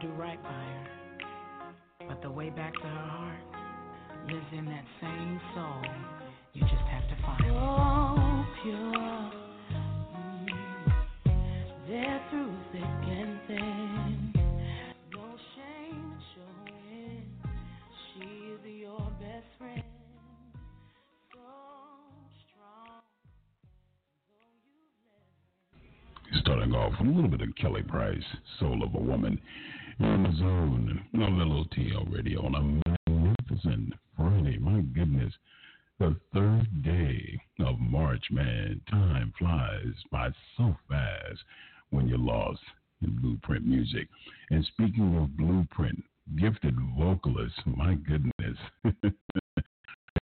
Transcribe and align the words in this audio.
Don't 0.00 0.10
do 0.10 0.16
right 0.20 0.42
by 0.42 0.48
her. 0.48 0.86
But 2.08 2.22
the 2.22 2.30
way 2.30 2.50
back 2.50 2.72
to 2.74 2.80
her 2.80 2.88
heart 2.88 3.38
lives 4.28 4.46
in 4.52 4.64
that 4.66 4.84
same 5.00 5.40
soul. 5.54 5.82
You 6.52 6.62
just 6.62 6.74
have 6.74 7.08
to 7.08 7.16
find 7.22 7.44
it. 7.44 7.52
Oh, 7.52 8.44
pure. 8.62 9.32
There 11.88 12.20
through 12.30 12.54
thick 12.72 12.82
and 12.82 13.38
thin. 13.46 14.32
No 15.12 15.36
shame 15.54 16.14
showing. 16.34 17.24
She 18.14 18.70
your 18.80 19.10
best 19.20 19.46
friend. 19.58 19.82
So 21.32 21.38
strong. 22.50 23.02
Starting 26.40 26.72
off 26.74 26.92
with 26.98 27.08
a 27.08 27.12
little 27.12 27.30
bit 27.30 27.40
of 27.40 27.54
Kelly 27.56 27.82
Price, 27.82 28.24
Soul 28.58 28.82
of 28.82 28.94
a 28.94 28.98
Woman. 28.98 29.40
In 29.98 30.24
the 30.24 30.32
zone 30.36 31.02
on 31.14 31.38
Little 31.38 31.64
TL 31.66 32.12
Radio 32.14 32.44
on 32.44 32.54
a 32.54 33.08
magnificent 33.08 33.94
Friday. 34.14 34.58
My 34.58 34.82
goodness. 34.94 35.32
The 35.98 36.14
third 36.34 36.82
day 36.82 37.40
of 37.60 37.78
March, 37.80 38.26
man. 38.30 38.82
Time 38.90 39.32
flies 39.38 39.94
by 40.12 40.28
so 40.58 40.76
fast 40.86 41.42
when 41.90 42.08
you're 42.08 42.18
lost 42.18 42.60
in 43.00 43.16
Blueprint 43.16 43.66
music. 43.66 44.06
And 44.50 44.62
speaking 44.66 45.16
of 45.16 45.34
Blueprint, 45.34 46.04
gifted 46.38 46.76
vocalists, 46.98 47.62
my 47.64 47.94
goodness. 47.94 48.58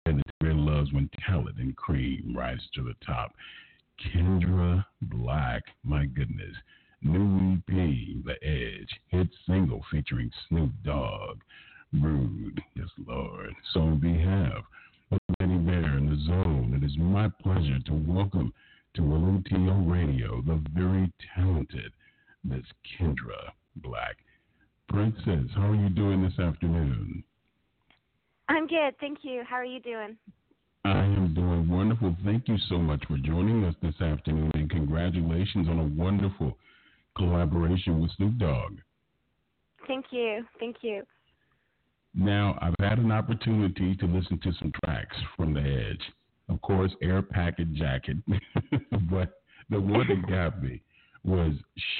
and 0.06 0.22
it 0.42 0.56
loves 0.56 0.94
when 0.94 1.10
talent 1.26 1.58
and 1.58 1.76
cream 1.76 2.36
rise 2.38 2.62
to 2.76 2.84
the 2.84 2.94
top. 3.04 3.34
Kendra 4.14 4.86
Black, 5.02 5.64
my 5.84 6.06
goodness. 6.06 6.56
New 7.04 7.54
EP, 7.54 8.24
The 8.26 8.36
Edge, 8.42 8.90
hit 9.10 9.28
single 9.46 9.84
featuring 9.92 10.32
Snoop 10.48 10.72
Dogg, 10.86 11.42
Rude, 11.92 12.62
yes 12.76 12.88
Lord. 13.06 13.54
So 13.74 13.82
on 13.82 14.00
behalf 14.00 14.64
of 15.12 15.20
Benny 15.38 15.58
Bear 15.58 15.98
in 15.98 16.10
the 16.10 16.16
Zone, 16.26 16.80
it 16.82 16.86
is 16.86 16.98
my 16.98 17.30
pleasure 17.42 17.80
to 17.86 17.94
welcome 17.94 18.54
to 18.96 19.02
LOTL 19.02 19.92
Radio 19.92 20.42
the 20.42 20.64
very 20.74 21.12
talented 21.36 21.92
Miss 22.44 22.64
Kendra 22.98 23.52
Black. 23.78 24.18
Princess, 24.88 25.50
how 25.56 25.72
are 25.72 25.76
you 25.76 25.90
doing 25.90 26.24
this 26.24 26.40
afternoon? 26.40 27.24
I'm 28.48 28.68
good, 28.68 28.96
thank 29.00 29.20
you. 29.24 29.44
How 29.48 29.58
are 29.58 29.66
you 29.66 29.80
doing? 29.80 30.16
I 30.86 31.04
am 31.04 31.34
doing 31.34 31.70
wonderful. 31.70 32.16
Thank 32.26 32.48
you 32.48 32.58
so 32.70 32.78
much 32.78 33.04
for 33.08 33.18
joining 33.18 33.64
us 33.64 33.76
this 33.82 34.00
afternoon, 34.02 34.52
and 34.54 34.70
congratulations 34.70 35.68
on 35.68 35.80
a 35.80 36.02
wonderful 36.02 36.58
collaboration 37.16 38.02
with 38.02 38.12
Snoop 38.18 38.38
Dogg. 38.38 38.80
Thank 39.88 40.06
you, 40.12 40.46
thank 40.60 40.78
you. 40.82 41.04
Now, 42.16 42.58
I've 42.62 42.76
had 42.80 43.00
an 43.00 43.12
opportunity 43.12 43.96
to 43.96 44.06
listen 44.06 44.40
to 44.44 44.54
some 44.60 44.72
tracks 44.84 45.16
from 45.36 45.54
The 45.54 45.62
Edge. 45.62 46.02
Of 46.50 46.62
course, 46.62 46.92
Air 47.02 47.22
Packet 47.22 47.74
Jacket, 47.74 48.18
but 49.10 49.42
the 49.70 49.80
one 49.80 50.08
that 50.08 50.30
got 50.30 50.62
me 50.62 50.82
was 51.24 51.54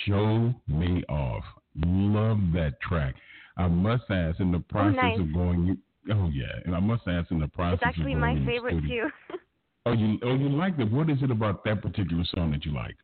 Show 0.06 0.54
Me 0.68 1.04
Off. 1.10 1.44
Love 1.76 2.38
that 2.54 2.80
track. 2.82 3.16
I 3.58 3.68
must 3.68 4.04
ask, 4.10 4.40
in 4.40 4.52
the 4.52 4.58
oh, 4.58 4.66
process 4.70 4.96
nice. 4.96 5.20
of 5.20 5.34
going, 5.34 5.78
oh 6.12 6.30
yeah, 6.32 6.60
and 6.66 6.76
I 6.76 6.80
must 6.80 7.04
ask, 7.08 7.32
in 7.32 7.40
the 7.40 7.48
process 7.48 7.80
It's 7.82 7.88
actually 7.88 8.16
my 8.16 8.36
favorite 8.46 8.80
studio- 8.80 9.10
too. 9.30 9.38
Oh, 9.86 9.92
you 9.92 10.18
oh 10.24 10.34
you 10.34 10.48
like 10.48 10.80
it? 10.80 10.90
What 10.90 11.10
is 11.10 11.18
it 11.22 11.30
about 11.30 11.66
that 11.66 11.82
particular 11.82 12.24
song 12.34 12.52
that 12.52 12.64
you 12.64 12.74
like? 12.74 12.96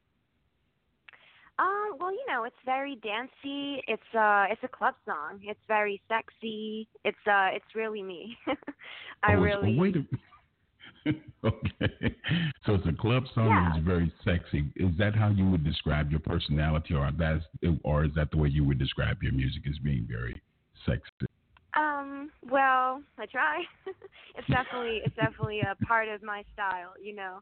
Know, 2.40 2.46
it's 2.46 2.56
very 2.66 2.96
dancy. 2.98 3.84
It's 3.88 4.02
uh 4.16 4.46
it's 4.50 4.62
a 4.64 4.68
club 4.68 4.96
song. 5.06 5.40
It's 5.44 5.60
very 5.68 6.02
sexy. 6.08 6.88
It's 7.04 7.18
uh 7.28 7.50
it's 7.54 7.76
really 7.76 8.04
me. 8.04 8.38
I 9.24 9.34
Oh, 9.34 9.42
really 9.42 9.78
wait 9.78 9.96
a 9.96 10.06
okay. 11.44 12.16
So 12.66 12.76
it's 12.76 12.88
a 12.88 12.94
club 12.94 13.24
song 13.34 13.48
and 13.48 13.58
Yeah. 13.58 13.76
it's 13.76 13.86
very 13.86 14.12
sexy. 14.24 14.72
Is 14.76 14.98
that 14.98 15.16
how 15.16 15.30
you 15.30 15.50
would 15.50 15.64
describe 15.64 16.12
your 16.12 16.20
personality, 16.20 16.94
or 16.94 17.10
that's, 17.18 17.44
or 17.84 18.06
is 18.06 18.12
that 18.16 18.32
the 18.32 18.38
way 18.38 18.50
you 18.50 18.64
would 18.66 18.80
describe 18.80 19.18
your 19.24 19.34
music 19.34 19.64
as 19.68 19.78
being 19.80 20.06
very 20.10 20.42
sexy? 20.86 21.10
Um, 21.76 22.32
well, 22.50 23.02
I 23.18 23.26
try. 23.26 23.64
it's 24.36 24.48
definitely 24.50 25.02
it's 25.06 25.16
definitely 25.16 25.62
a 25.62 25.76
part 25.86 26.10
of 26.10 26.22
my 26.24 26.44
style, 26.54 26.94
you 27.02 27.16
know. 27.16 27.40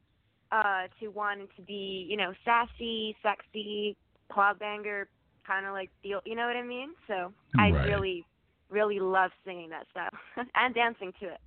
Uh 0.52 0.88
to 1.00 1.10
want 1.10 1.50
to 1.58 1.62
be, 1.64 2.06
you 2.10 2.16
know, 2.16 2.34
sassy, 2.46 3.16
sexy, 3.22 3.98
club 4.32 4.60
banger, 4.60 5.08
kind 5.46 5.66
of 5.66 5.74
like 5.74 5.90
feel, 6.02 6.22
you 6.26 6.36
know 6.36 6.48
what 6.48 6.56
I 6.56 6.64
mean? 6.64 6.90
So, 7.08 7.34
I 7.58 7.70
Right. 7.70 7.88
really 7.88 8.26
really 8.70 9.00
love 9.00 9.32
singing 9.46 9.70
that 9.70 9.88
style 9.92 10.10
and 10.56 10.76
dancing 10.76 11.14
to 11.20 11.28
it. 11.28 11.40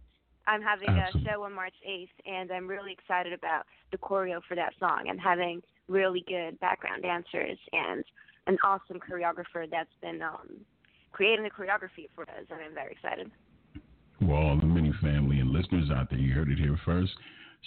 I'm 0.47 0.63
having 0.63 0.89
Absolutely. 0.89 1.21
a 1.21 1.35
show 1.35 1.43
on 1.45 1.53
March 1.53 1.75
8th 1.87 2.09
and 2.27 2.51
I'm 2.51 2.67
really 2.67 2.93
excited 2.93 3.33
about 3.33 3.65
the 3.93 3.99
choreo 3.99 4.41
for 4.49 4.55
that 4.55 4.73
song. 4.81 5.05
I'm 5.09 5.19
having 5.19 5.61
really 5.89 6.25
good 6.27 6.59
background 6.61 7.03
dancers 7.03 7.59
and 7.73 8.05
an 8.47 8.57
awesome 8.65 8.99
choreographer 8.99 9.71
that's 9.71 9.91
been 10.01 10.23
um 10.23 10.65
creating 11.13 11.45
the 11.45 11.51
choreography 11.51 12.09
for 12.15 12.23
us 12.23 12.47
and 12.51 12.61
I'm 12.61 12.75
very 12.75 12.93
excited. 12.93 13.31
Well, 14.23 14.37
all 14.39 14.59
the 14.59 14.67
many 14.67 14.93
family 15.03 15.41
and 15.41 15.51
listeners 15.51 15.91
out 15.91 16.11
there, 16.11 16.19
you 16.19 16.33
heard 16.35 16.51
it 16.51 16.59
here 16.59 16.79
first. 16.85 17.13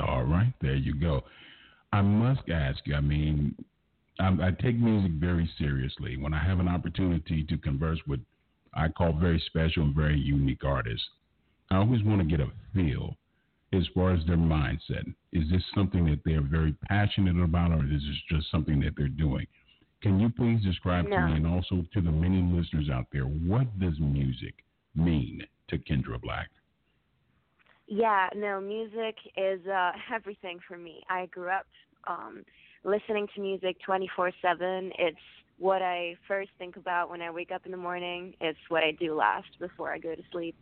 All 0.00 0.24
right, 0.24 0.52
there 0.60 0.74
you 0.76 0.94
go. 0.94 1.24
I 1.92 2.00
must 2.02 2.48
ask 2.48 2.78
you. 2.86 2.94
I 2.94 3.00
mean, 3.00 3.54
I, 4.20 4.28
I 4.28 4.50
take 4.62 4.76
music 4.76 5.10
very 5.12 5.48
seriously. 5.58 6.16
When 6.16 6.32
I 6.34 6.38
have 6.42 6.60
an 6.60 6.68
opportunity 6.68 7.42
to 7.44 7.56
converse 7.58 7.98
with, 8.06 8.20
I 8.74 8.88
call 8.88 9.12
very 9.12 9.40
special 9.46 9.82
and 9.84 9.94
very 9.94 10.18
unique 10.18 10.64
artists, 10.64 11.04
I 11.70 11.76
always 11.78 12.02
want 12.04 12.20
to 12.20 12.26
get 12.26 12.40
a 12.40 12.50
feel 12.74 13.16
as 13.72 13.86
far 13.94 14.12
as 14.12 14.24
their 14.26 14.36
mindset. 14.36 15.06
Is 15.32 15.48
this 15.50 15.62
something 15.74 16.04
that 16.06 16.20
they're 16.24 16.40
very 16.40 16.74
passionate 16.88 17.42
about, 17.42 17.72
or 17.72 17.84
is 17.84 18.02
this 18.02 18.38
just 18.38 18.50
something 18.50 18.80
that 18.80 18.94
they're 18.96 19.08
doing? 19.08 19.46
Can 20.02 20.18
you 20.18 20.30
please 20.30 20.62
describe 20.64 21.04
to 21.10 21.20
me 21.20 21.36
and 21.36 21.46
also 21.46 21.84
to 21.92 22.00
the 22.00 22.10
many 22.10 22.40
listeners 22.42 22.88
out 22.90 23.06
there 23.12 23.24
what 23.24 23.78
does 23.78 23.92
music 24.00 24.54
mean 24.94 25.42
to 25.68 25.78
Kendra 25.78 26.20
Black? 26.20 26.48
Yeah, 27.86 28.28
no, 28.34 28.60
music 28.60 29.16
is 29.36 29.60
uh 29.66 29.92
everything 30.14 30.58
for 30.66 30.78
me. 30.78 31.02
I 31.10 31.26
grew 31.26 31.50
up 31.50 31.66
um 32.06 32.44
listening 32.82 33.28
to 33.34 33.40
music 33.42 33.76
24/7. 33.86 34.90
It's 34.98 35.18
what 35.58 35.82
I 35.82 36.16
first 36.26 36.50
think 36.58 36.76
about 36.76 37.10
when 37.10 37.20
I 37.20 37.30
wake 37.30 37.50
up 37.52 37.66
in 37.66 37.70
the 37.70 37.76
morning. 37.76 38.32
It's 38.40 38.58
what 38.68 38.82
I 38.82 38.92
do 38.92 39.14
last 39.14 39.48
before 39.58 39.92
I 39.92 39.98
go 39.98 40.14
to 40.14 40.22
sleep. 40.32 40.56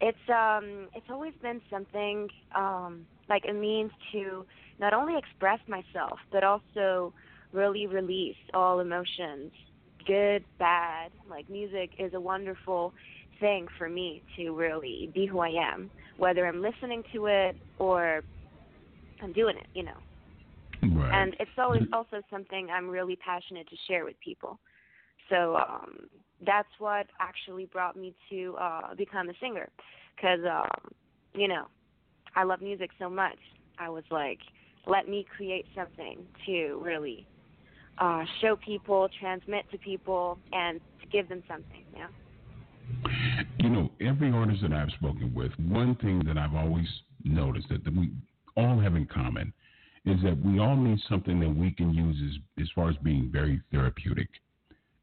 It's 0.00 0.18
um 0.28 0.88
it's 0.94 1.06
always 1.08 1.34
been 1.42 1.60
something 1.70 2.28
um 2.54 3.06
like 3.28 3.44
a 3.48 3.52
means 3.52 3.90
to 4.12 4.44
not 4.78 4.92
only 4.92 5.16
express 5.16 5.60
myself 5.68 6.18
but 6.30 6.44
also 6.44 7.14
really 7.52 7.86
release 7.86 8.36
all 8.52 8.80
emotions, 8.80 9.52
good, 10.06 10.44
bad. 10.58 11.12
Like 11.28 11.48
music 11.48 11.90
is 11.98 12.12
a 12.14 12.20
wonderful 12.20 12.92
thing 13.40 13.66
for 13.78 13.88
me 13.88 14.22
to 14.36 14.50
really 14.50 15.10
be 15.14 15.26
who 15.26 15.38
I 15.40 15.50
am, 15.50 15.90
whether 16.18 16.46
I'm 16.46 16.60
listening 16.60 17.02
to 17.12 17.26
it 17.26 17.56
or 17.78 18.22
I'm 19.22 19.32
doing 19.32 19.56
it, 19.56 19.66
you 19.74 19.84
know. 19.84 19.96
Right. 20.82 21.14
And 21.14 21.36
it's 21.40 21.50
always 21.58 21.82
also 21.92 22.20
something 22.30 22.68
I'm 22.70 22.88
really 22.88 23.16
passionate 23.16 23.68
to 23.68 23.76
share 23.88 24.04
with 24.04 24.18
people. 24.20 24.58
So 25.28 25.56
um 25.56 26.08
that's 26.44 26.68
what 26.78 27.06
actually 27.20 27.66
brought 27.66 27.96
me 27.96 28.14
to 28.30 28.56
uh 28.60 28.94
become 28.94 29.28
a 29.28 29.34
singer 29.40 29.68
cuz 30.20 30.40
um 30.50 30.92
you 31.34 31.48
know, 31.48 31.66
I 32.36 32.44
love 32.44 32.60
music 32.60 32.90
so 32.98 33.10
much. 33.10 33.38
I 33.78 33.88
was 33.88 34.04
like, 34.10 34.38
let 34.86 35.08
me 35.08 35.26
create 35.36 35.66
something 35.74 36.18
to 36.46 36.80
really 36.82 37.26
uh 37.98 38.24
show 38.40 38.56
people, 38.56 39.08
transmit 39.20 39.64
to 39.70 39.78
people 39.78 40.38
and 40.52 40.80
to 41.00 41.06
give 41.08 41.28
them 41.28 41.42
something, 41.48 41.84
you 41.92 42.00
know. 42.00 42.08
You 43.58 43.70
know, 43.70 43.90
every 44.00 44.30
artist 44.30 44.62
that 44.62 44.72
I've 44.72 44.90
spoken 44.90 45.32
with, 45.34 45.52
one 45.58 45.94
thing 45.96 46.22
that 46.26 46.36
I've 46.36 46.54
always 46.54 46.86
noticed 47.24 47.68
that 47.70 47.84
we 47.94 48.10
all 48.56 48.78
have 48.78 48.94
in 48.94 49.06
common 49.06 49.52
is 50.04 50.22
that 50.22 50.38
we 50.44 50.58
all 50.58 50.76
need 50.76 50.98
something 51.08 51.40
that 51.40 51.48
we 51.48 51.70
can 51.70 51.94
use 51.94 52.16
as, 52.28 52.62
as 52.62 52.68
far 52.74 52.90
as 52.90 52.96
being 52.98 53.30
very 53.32 53.60
therapeutic. 53.72 54.28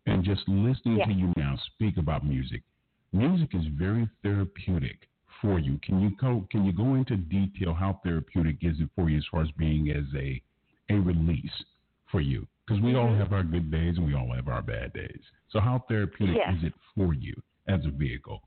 And 0.08 0.24
just 0.24 0.48
listening 0.48 0.98
Yeah. 1.00 1.06
to 1.06 1.14
you 1.14 1.34
now 1.38 1.58
speak 1.68 1.98
about 1.98 2.26
music, 2.26 2.64
music 3.12 3.54
is 3.54 3.66
very 3.78 4.10
therapeutic 4.24 5.08
for 5.42 5.60
you. 5.60 5.80
Can 5.84 6.02
you 6.02 6.12
go 6.12 6.48
can 6.50 6.66
you 6.66 6.74
go 6.74 6.96
into 6.96 7.18
detail 7.18 7.74
how 7.74 8.00
therapeutic 8.04 8.58
is 8.62 8.80
it 8.80 8.90
for 8.96 9.10
you 9.10 9.18
as 9.18 9.26
far 9.32 9.42
as 9.42 9.52
being 9.52 9.92
as 9.92 10.06
a 10.16 10.42
a 10.90 10.96
release 11.00 11.64
for 12.12 12.22
you? 12.22 12.48
Because 12.66 12.82
we 12.82 12.96
all 12.96 13.10
Mhm. 13.10 13.18
have 13.18 13.34
our 13.34 13.44
good 13.44 13.72
days 13.72 13.98
and 13.98 14.06
we 14.06 14.16
all 14.16 14.34
have 14.34 14.48
our 14.48 14.62
bad 14.62 14.94
days. 14.94 15.22
So 15.50 15.60
how 15.60 15.80
therapeutic 15.88 16.38
Yeah. 16.38 16.54
is 16.54 16.64
it 16.64 16.74
for 16.96 17.14
you 17.14 17.42
as 17.68 17.86
a 17.86 17.92
vehicle? 17.92 18.42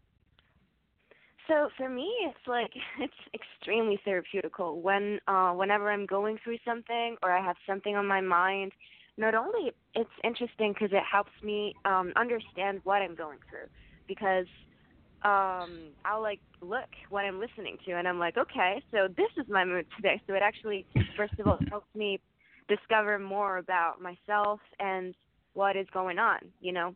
So 1.46 1.68
for 1.76 1.88
me, 1.88 2.10
it's 2.22 2.46
like 2.46 2.72
it's 2.98 3.14
extremely 3.34 3.98
therapeutical. 3.98 4.80
When 4.80 5.20
uh, 5.28 5.52
whenever 5.52 5.90
I'm 5.90 6.06
going 6.06 6.38
through 6.42 6.58
something 6.64 7.16
or 7.22 7.30
I 7.30 7.44
have 7.44 7.56
something 7.66 7.96
on 7.96 8.06
my 8.06 8.20
mind, 8.20 8.72
not 9.16 9.34
only 9.34 9.72
it's 9.94 10.10
interesting 10.22 10.72
because 10.72 10.90
it 10.92 11.02
helps 11.10 11.30
me 11.42 11.74
um, 11.84 12.12
understand 12.16 12.80
what 12.84 13.02
I'm 13.02 13.14
going 13.14 13.38
through. 13.48 13.68
Because 14.06 14.46
um, 15.22 15.92
I'll 16.04 16.20
like 16.20 16.40
look 16.60 16.88
what 17.08 17.24
I'm 17.24 17.40
listening 17.40 17.78
to, 17.86 17.92
and 17.92 18.06
I'm 18.06 18.18
like, 18.18 18.36
okay, 18.36 18.82
so 18.90 19.08
this 19.16 19.30
is 19.38 19.48
my 19.48 19.64
mood 19.64 19.86
today. 19.96 20.20
So 20.26 20.34
it 20.34 20.42
actually, 20.42 20.86
first 21.16 21.34
of 21.38 21.46
all, 21.46 21.58
helps 21.70 21.94
me 21.94 22.20
discover 22.68 23.18
more 23.18 23.58
about 23.58 24.00
myself 24.00 24.60
and 24.78 25.14
what 25.54 25.76
is 25.76 25.86
going 25.92 26.18
on. 26.18 26.38
You 26.60 26.72
know, 26.72 26.94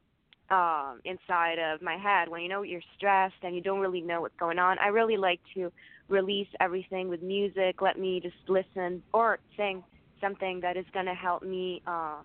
um 0.50 1.00
inside 1.04 1.58
of 1.58 1.82
my 1.82 1.96
head 1.98 2.28
when 2.28 2.40
you 2.40 2.48
know 2.48 2.62
you're 2.62 2.80
stressed 2.96 3.34
and 3.42 3.54
you 3.54 3.60
don't 3.60 3.80
really 3.80 4.00
know 4.00 4.22
what's 4.22 4.36
going 4.38 4.58
on. 4.58 4.78
I 4.78 4.88
really 4.88 5.16
like 5.16 5.40
to 5.54 5.70
release 6.08 6.48
everything 6.60 7.08
with 7.08 7.22
music, 7.22 7.82
let 7.82 7.98
me 7.98 8.20
just 8.20 8.36
listen 8.48 9.02
or 9.12 9.38
sing 9.56 9.84
something 10.20 10.60
that 10.60 10.76
is 10.76 10.86
going 10.92 11.06
to 11.06 11.14
help 11.14 11.42
me 11.42 11.82
uh 11.86 12.22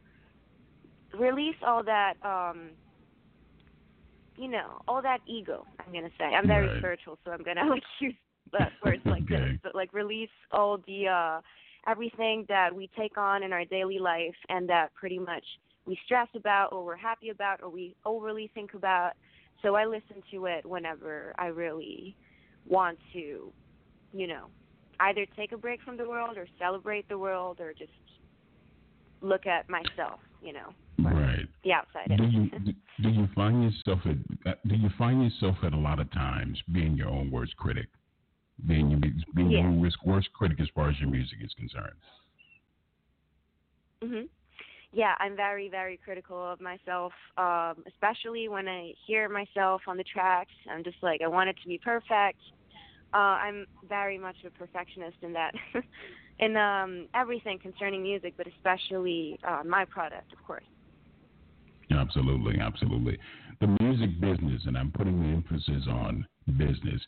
release 1.18 1.56
all 1.66 1.84
that 1.84 2.14
um 2.24 2.72
you 4.38 4.48
know, 4.50 4.80
all 4.88 5.02
that 5.02 5.20
ego, 5.28 5.66
I'm 5.86 5.92
going 5.92 6.06
to 6.06 6.10
say. 6.18 6.26
I'm 6.26 6.48
very 6.48 6.68
Right. 6.68 6.78
spiritual, 6.78 7.20
so 7.24 7.32
I'm 7.32 7.44
going 7.44 7.58
to 7.64 7.68
like 7.68 7.84
use 8.00 8.16
that 8.52 8.72
words 8.82 9.04
like 9.08 9.24
Okay. 9.24 9.36
this, 9.46 9.58
but 9.64 9.76
like 9.76 9.94
release 9.94 10.30
all 10.52 10.78
the 10.88 11.08
uh 11.08 11.42
everything 11.90 12.46
that 12.50 12.74
we 12.74 12.90
take 12.98 13.18
on 13.18 13.44
in 13.44 13.52
our 13.52 13.66
daily 13.66 14.00
life 14.00 14.36
and 14.50 14.70
that 14.70 14.94
pretty 14.94 15.20
much 15.20 15.44
we 15.86 15.98
stress 16.06 16.28
about 16.36 16.72
or 16.72 16.86
we're 16.86 16.96
happy 16.96 17.30
about 17.30 17.62
or 17.62 17.70
we 17.70 17.96
overly 18.06 18.50
think 18.54 18.74
about. 18.74 19.12
So 19.62 19.76
I 19.76 19.86
listen 19.86 20.22
to 20.32 20.46
it 20.46 20.66
whenever 20.66 21.34
I 21.38 21.48
really 21.48 22.16
want 22.66 23.00
to, 23.14 23.54
you 24.14 24.28
know, 24.28 24.50
either 25.10 25.26
take 25.36 25.52
a 25.52 25.58
break 25.58 25.82
from 25.82 25.98
the 25.98 26.08
world 26.08 26.38
or 26.38 26.48
celebrate 26.60 27.08
the 27.10 27.18
world 27.18 27.60
or 27.60 27.74
just 27.74 27.92
look 29.22 29.46
at 29.46 29.70
myself, 29.70 30.20
you 30.42 30.54
know, 30.54 30.74
Right. 31.00 31.48
the 31.64 31.74
outside 31.74 32.18
Do 32.18 32.26
you 32.26 32.50
do, 33.02 33.10
you 33.10 33.28
find 33.36 33.64
yourself 33.64 34.00
at 34.06 34.52
uh, 34.52 34.56
do 34.68 34.76
you 34.76 34.90
find 34.98 35.24
yourself 35.24 35.58
at 35.64 35.74
a 35.74 35.78
lot 35.78 36.00
of 36.00 36.12
times 36.12 36.62
being 36.72 36.96
your 36.96 37.10
own 37.10 37.32
worst 37.32 37.56
critic, 37.58 37.88
being 38.68 38.90
your 38.92 39.00
being 39.34 39.50
your 39.52 39.62
own 39.62 39.82
worst, 39.82 39.98
worst 40.06 40.30
critic 40.34 40.60
as 40.60 40.68
far 40.76 40.90
as 40.90 41.00
your 41.00 41.10
music 41.10 41.40
is 41.42 41.54
concerned? 41.54 41.96
Mhm. 44.04 44.28
Yeah, 44.92 45.16
I'm 45.20 45.36
very, 45.36 45.70
very 45.70 45.98
critical 45.98 46.38
of 46.38 46.62
myself, 46.62 47.14
um, 47.38 47.84
especially 47.88 48.48
when 48.48 48.68
I 48.68 48.94
hear 49.08 49.28
myself 49.28 49.82
on 49.88 49.98
the 49.98 50.04
tracks. 50.04 50.54
I'm 50.70 50.84
just 50.84 51.02
like, 51.02 51.22
I 51.22 51.28
want 51.28 51.50
it 51.50 51.58
to 51.64 51.68
be 51.68 51.80
perfect. 51.80 52.40
Uh, 53.14 53.18
I'm 53.18 53.68
very 53.88 54.18
much 54.18 54.38
a 54.46 54.50
perfectionist 54.50 55.18
in 55.22 55.34
that, 55.34 55.54
in 56.40 56.58
um, 56.58 57.08
everything 57.14 57.60
concerning 57.60 58.02
music, 58.02 58.34
but 58.38 58.48
especially 58.48 59.40
uh, 59.48 59.62
my 59.66 59.86
product, 59.86 60.34
of 60.34 60.44
course. 60.46 60.64
Absolutely, 61.92 62.60
absolutely. 62.60 63.20
The 63.62 63.78
music 63.80 64.20
business, 64.20 64.64
and 64.66 64.78
I'm 64.78 64.92
putting 64.92 65.20
the 65.22 65.28
emphasis 65.28 65.88
on 65.88 66.26
business, 66.58 67.02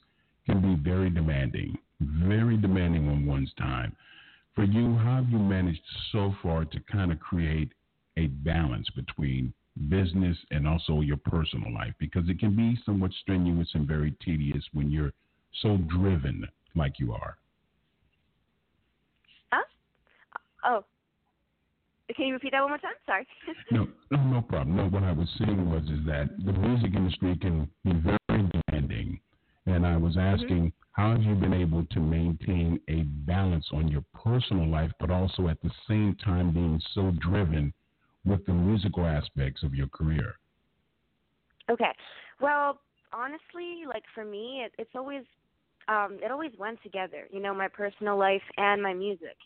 can 0.46 0.62
be 0.62 0.82
very 0.88 1.10
demanding, 1.10 1.75
very 2.00 2.58
demanding 2.58 3.10
on 3.10 3.25
one's 3.25 3.51
time. 3.58 3.96
For 4.53 4.63
you, 4.63 4.96
how 4.96 5.15
have 5.15 5.29
you 5.29 5.39
managed 5.39 5.82
so 6.12 6.34
far 6.44 6.65
to 6.65 6.79
kind 6.91 7.12
of 7.12 7.20
create 7.20 7.72
a 8.18 8.27
balance 8.27 8.88
between 8.96 9.53
business 9.89 10.38
and 10.51 10.68
also 10.68 11.01
your 11.01 11.18
personal 11.18 11.74
life? 11.74 11.94
Because 12.00 12.29
it 12.29 12.39
can 12.39 12.56
be 12.56 12.77
somewhat 12.86 13.12
strenuous 13.22 13.70
and 13.74 13.88
very 13.88 14.13
tedious 14.24 14.63
when 14.72 14.91
you're 14.91 15.12
so 15.62 15.77
driven 15.88 16.47
like 16.75 17.00
you 17.00 17.13
are. 17.13 17.38
Uh, 19.51 19.57
oh, 20.65 20.85
can 22.15 22.27
you 22.27 22.33
repeat 22.33 22.51
that 22.51 22.62
one 22.62 22.69
more 22.69 22.77
time? 22.77 22.93
Sorry. 23.05 23.27
No, 23.71 23.88
no, 24.12 24.24
no 24.24 24.41
problem. 24.41 24.75
No, 24.75 24.88
what 24.88 25.03
I 25.03 25.12
was 25.12 25.27
saying 25.39 25.69
was 25.69 25.83
is 25.83 26.05
that 26.05 26.29
the 26.45 26.53
music 26.53 26.93
industry 26.95 27.38
can 27.38 27.69
be 27.83 27.93
very 27.93 28.50
demanding, 28.67 29.19
and 29.65 29.85
I 29.85 29.97
was 29.97 30.15
mm-hmm. 30.15 30.43
asking 30.43 30.74
how 30.91 31.12
have 31.12 31.24
you 31.24 31.35
been 31.35 31.53
able 31.53 31.85
to 31.85 32.00
maintain 32.00 32.79
a 32.88 33.01
balance 33.27 33.65
on 33.74 33.88
your 33.88 34.03
personal 34.24 34.67
life, 34.67 34.91
but 35.00 35.09
also 35.12 35.47
at 35.47 35.62
the 35.62 35.71
same 35.89 36.15
time 36.24 36.53
being 36.53 36.79
so 36.93 37.12
driven 37.19 37.74
with 38.24 38.45
the 38.45 38.53
musical 38.53 39.05
aspects 39.05 39.63
of 39.63 39.74
your 39.74 39.88
career. 39.88 40.35
Okay. 41.69 41.91
Well, 42.39 42.79
honestly, 43.12 43.83
like 43.88 44.03
for 44.13 44.24
me, 44.24 44.63
it, 44.65 44.71
it's 44.77 44.91
always 44.95 45.24
um 45.88 46.20
it 46.24 46.32
always 46.32 46.51
went 46.58 46.82
together. 46.84 47.27
You 47.32 47.42
know, 47.42 47.54
my 47.54 47.68
personal 47.68 48.18
life 48.18 48.42
and 48.58 48.82
my 48.82 48.94
music. 48.94 49.38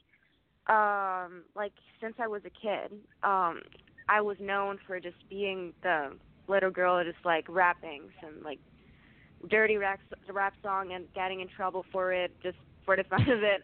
Um 0.67 1.43
like 1.55 1.73
since 2.01 2.15
I 2.19 2.27
was 2.27 2.41
a 2.45 2.49
kid, 2.49 2.91
um 3.23 3.61
I 4.07 4.21
was 4.21 4.37
known 4.39 4.79
for 4.87 4.99
just 4.99 5.17
being 5.29 5.73
the 5.83 6.11
little 6.47 6.71
girl 6.71 7.03
just 7.03 7.23
like 7.25 7.45
rapping 7.47 8.09
some 8.21 8.43
like 8.43 8.59
dirty 9.49 9.77
rap 9.77 9.99
rap 10.33 10.53
song 10.63 10.93
and 10.93 11.05
getting 11.13 11.41
in 11.41 11.47
trouble 11.55 11.85
for 11.91 12.11
it, 12.11 12.31
just 12.43 12.57
for 12.85 12.95
the 12.95 13.03
fun 13.09 13.21
of 13.21 13.43
it 13.43 13.63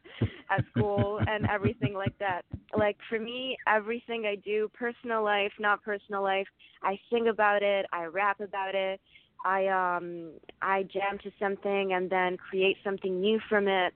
at 0.49 0.63
school 0.71 1.19
and 1.27 1.45
everything 1.45 1.93
like 1.93 2.13
that. 2.19 2.43
Like 2.77 2.97
for 3.09 3.19
me, 3.19 3.57
everything 3.67 4.25
I 4.25 4.35
do, 4.35 4.69
personal 4.73 5.23
life, 5.23 5.51
not 5.59 5.83
personal 5.83 6.21
life, 6.23 6.47
I 6.83 6.99
sing 7.11 7.27
about 7.27 7.63
it, 7.63 7.85
I 7.91 8.05
rap 8.05 8.39
about 8.39 8.75
it, 8.75 8.99
I 9.43 9.67
um 9.67 10.33
I 10.61 10.83
jam 10.83 11.17
to 11.23 11.31
something 11.39 11.93
and 11.93 12.09
then 12.09 12.37
create 12.37 12.77
something 12.83 13.19
new 13.19 13.39
from 13.49 13.67
it. 13.67 13.93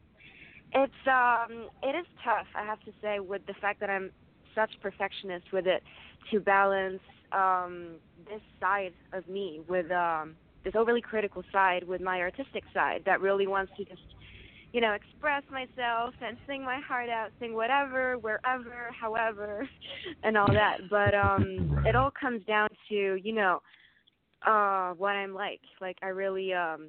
It's 0.73 0.93
um 1.07 1.67
it 1.83 1.95
is 1.95 2.05
tough, 2.23 2.47
I 2.55 2.63
have 2.65 2.79
to 2.81 2.91
say, 3.01 3.19
with 3.19 3.45
the 3.47 3.55
fact 3.61 3.79
that 3.79 3.89
I'm 3.89 4.11
such 4.55 4.71
perfectionist 4.81 5.45
with 5.53 5.67
it 5.67 5.83
to 6.31 6.39
balance 6.39 7.01
um 7.31 7.99
this 8.27 8.41
side 8.59 8.93
of 9.13 9.27
me 9.27 9.61
with 9.67 9.89
um 9.91 10.35
this 10.63 10.73
overly 10.75 11.01
critical 11.01 11.43
side 11.51 11.83
with 11.87 12.01
my 12.01 12.19
artistic 12.19 12.63
side 12.73 13.03
that 13.05 13.21
really 13.21 13.47
wants 13.47 13.71
to 13.77 13.85
just 13.85 14.01
you 14.73 14.81
know 14.81 14.93
express 14.93 15.43
myself 15.51 16.13
and 16.21 16.37
sing 16.47 16.63
my 16.63 16.79
heart 16.87 17.09
out 17.09 17.29
sing 17.39 17.53
whatever 17.53 18.17
wherever 18.17 18.89
however 18.99 19.67
and 20.23 20.37
all 20.37 20.51
that 20.51 20.77
but 20.89 21.13
um 21.15 21.69
it 21.85 21.95
all 21.95 22.11
comes 22.19 22.43
down 22.45 22.67
to 22.89 23.17
you 23.23 23.33
know 23.33 23.61
uh 24.45 24.93
what 24.93 25.11
i'm 25.11 25.33
like 25.33 25.61
like 25.81 25.97
i 26.01 26.07
really 26.07 26.53
um 26.53 26.87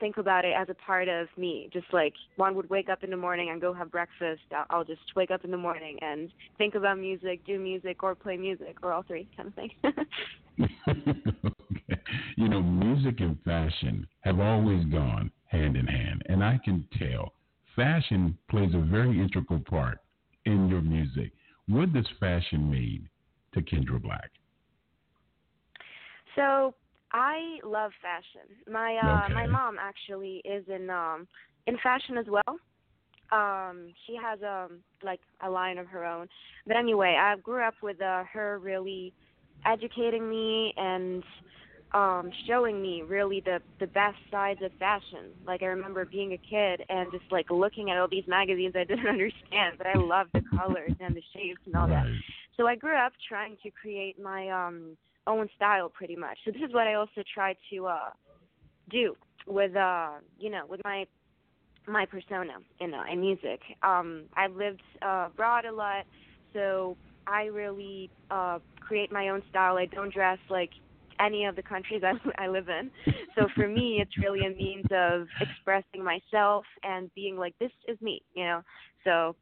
think 0.00 0.16
about 0.16 0.44
it 0.44 0.52
as 0.58 0.68
a 0.68 0.74
part 0.74 1.08
of 1.08 1.28
me 1.36 1.68
just 1.72 1.86
like 1.92 2.12
one 2.36 2.54
would 2.54 2.68
wake 2.68 2.88
up 2.88 3.04
in 3.04 3.10
the 3.10 3.16
morning 3.16 3.50
and 3.50 3.60
go 3.60 3.72
have 3.72 3.90
breakfast 3.90 4.42
i'll, 4.70 4.84
just 4.84 5.00
wake 5.14 5.30
up 5.30 5.44
in 5.44 5.50
the 5.50 5.56
morning 5.56 5.96
and 6.02 6.32
think 6.58 6.74
about 6.74 6.98
music 6.98 7.40
do 7.46 7.58
music 7.58 8.02
or 8.02 8.14
play 8.14 8.36
music 8.36 8.76
or 8.82 8.92
all 8.92 9.02
three 9.02 9.28
kind 9.36 9.48
of 9.48 9.54
thing. 9.54 9.70
You 12.36 12.48
know, 12.48 12.62
music 12.62 13.20
and 13.20 13.40
fashion 13.42 14.06
have 14.20 14.40
always 14.40 14.84
gone 14.86 15.30
hand 15.46 15.76
in 15.76 15.86
hand, 15.86 16.22
and 16.26 16.42
I 16.42 16.58
can 16.64 16.86
tell 16.98 17.32
fashion 17.76 18.36
plays 18.50 18.74
a 18.74 18.78
very 18.78 19.20
integral 19.20 19.60
part 19.60 19.98
in 20.44 20.68
your 20.68 20.82
music. 20.82 21.32
What 21.68 21.92
does 21.92 22.06
fashion 22.18 22.70
mean 22.70 23.08
to 23.54 23.62
Kendra 23.62 24.02
Black? 24.02 24.30
So 26.36 26.74
I 27.12 27.58
love 27.64 27.92
fashion. 28.02 28.56
My 28.70 28.96
uh 28.96 29.28
my 29.32 29.46
mom 29.46 29.76
actually 29.80 30.42
is 30.44 30.64
in 30.68 30.90
um 30.90 31.26
in 31.66 31.78
fashion 31.82 32.18
as 32.18 32.26
well. 32.28 32.58
Um 33.32 33.92
she 34.06 34.16
has 34.20 34.40
um 34.42 34.80
like 35.02 35.20
a 35.42 35.50
line 35.50 35.78
of 35.78 35.86
her 35.88 36.04
own. 36.04 36.28
But 36.66 36.76
anyway, 36.76 37.16
I 37.20 37.36
grew 37.36 37.62
up 37.62 37.74
with 37.82 38.00
uh 38.00 38.24
her 38.32 38.58
really 38.58 39.12
educating 39.64 40.28
me 40.28 40.72
and 40.76 41.22
um 41.94 42.30
showing 42.46 42.82
me 42.82 43.02
really 43.02 43.40
the 43.44 43.60
the 43.78 43.86
best 43.88 44.16
sides 44.30 44.60
of 44.62 44.72
fashion. 44.78 45.30
Like 45.46 45.62
I 45.62 45.66
remember 45.66 46.04
being 46.04 46.32
a 46.32 46.38
kid 46.38 46.84
and 46.88 47.10
just 47.12 47.24
like 47.30 47.50
looking 47.50 47.90
at 47.90 47.98
all 47.98 48.08
these 48.10 48.26
magazines 48.26 48.74
I 48.76 48.84
didn't 48.88 49.06
understand, 49.06 49.76
but 49.78 49.86
I 49.86 49.96
loved 49.96 50.30
the 50.34 50.42
colors 50.56 50.92
and 51.00 51.14
the 51.14 51.22
shapes 51.32 51.60
and 51.66 51.76
all 51.76 51.88
that. 51.88 52.06
So 52.56 52.66
I 52.66 52.76
grew 52.76 52.96
up 52.96 53.12
trying 53.28 53.56
to 53.62 53.70
create 53.70 54.20
my 54.20 54.48
um 54.50 54.96
own 55.26 55.48
style 55.56 55.88
pretty 55.88 56.16
much. 56.16 56.38
So 56.44 56.50
this 56.50 56.62
is 56.62 56.72
what 56.74 56.86
I 56.86 56.94
also 56.94 57.22
try 57.32 57.56
to 57.72 57.86
uh 57.86 58.10
do 58.90 59.14
with 59.46 59.74
uh 59.76 60.12
you 60.38 60.50
know, 60.50 60.64
with 60.68 60.80
my 60.84 61.06
my 61.86 62.06
persona 62.06 62.54
in 62.80 62.94
uh, 62.94 63.04
in 63.10 63.20
music. 63.20 63.60
Um 63.82 64.24
I've 64.36 64.54
lived 64.54 64.82
uh 65.02 65.28
abroad 65.32 65.64
a 65.64 65.72
lot, 65.72 66.04
so 66.52 66.96
I 67.26 67.44
really 67.44 68.10
uh 68.30 68.58
create 68.80 69.12
my 69.12 69.28
own 69.28 69.42
style. 69.50 69.76
I 69.76 69.86
don't 69.86 70.12
dress 70.12 70.38
like 70.50 70.70
any 71.20 71.44
of 71.44 71.56
the 71.56 71.62
countries 71.62 72.02
I 72.04 72.44
I 72.44 72.48
live 72.48 72.68
in. 72.68 72.90
So 73.34 73.48
for 73.54 73.68
me 73.68 74.00
it's 74.00 74.16
really 74.18 74.44
a 74.46 74.50
means 74.50 74.86
of 74.90 75.26
expressing 75.40 76.04
myself 76.04 76.64
and 76.82 77.12
being 77.14 77.36
like 77.36 77.54
this 77.58 77.72
is 77.88 78.00
me, 78.00 78.22
you 78.34 78.44
know. 78.44 78.62
So 79.04 79.36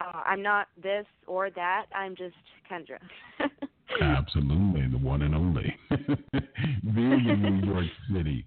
uh, 0.00 0.22
I'm 0.24 0.42
not 0.42 0.68
this 0.80 1.06
or 1.26 1.50
that. 1.50 1.86
I'm 1.94 2.16
just 2.16 2.34
Kendra. 2.70 2.98
Absolutely, 4.00 4.83
one 5.04 5.22
and 5.22 5.34
only. 5.34 5.74
Being 5.90 7.28
in 7.28 7.60
New 7.60 7.72
York 7.72 7.86
City, 8.12 8.44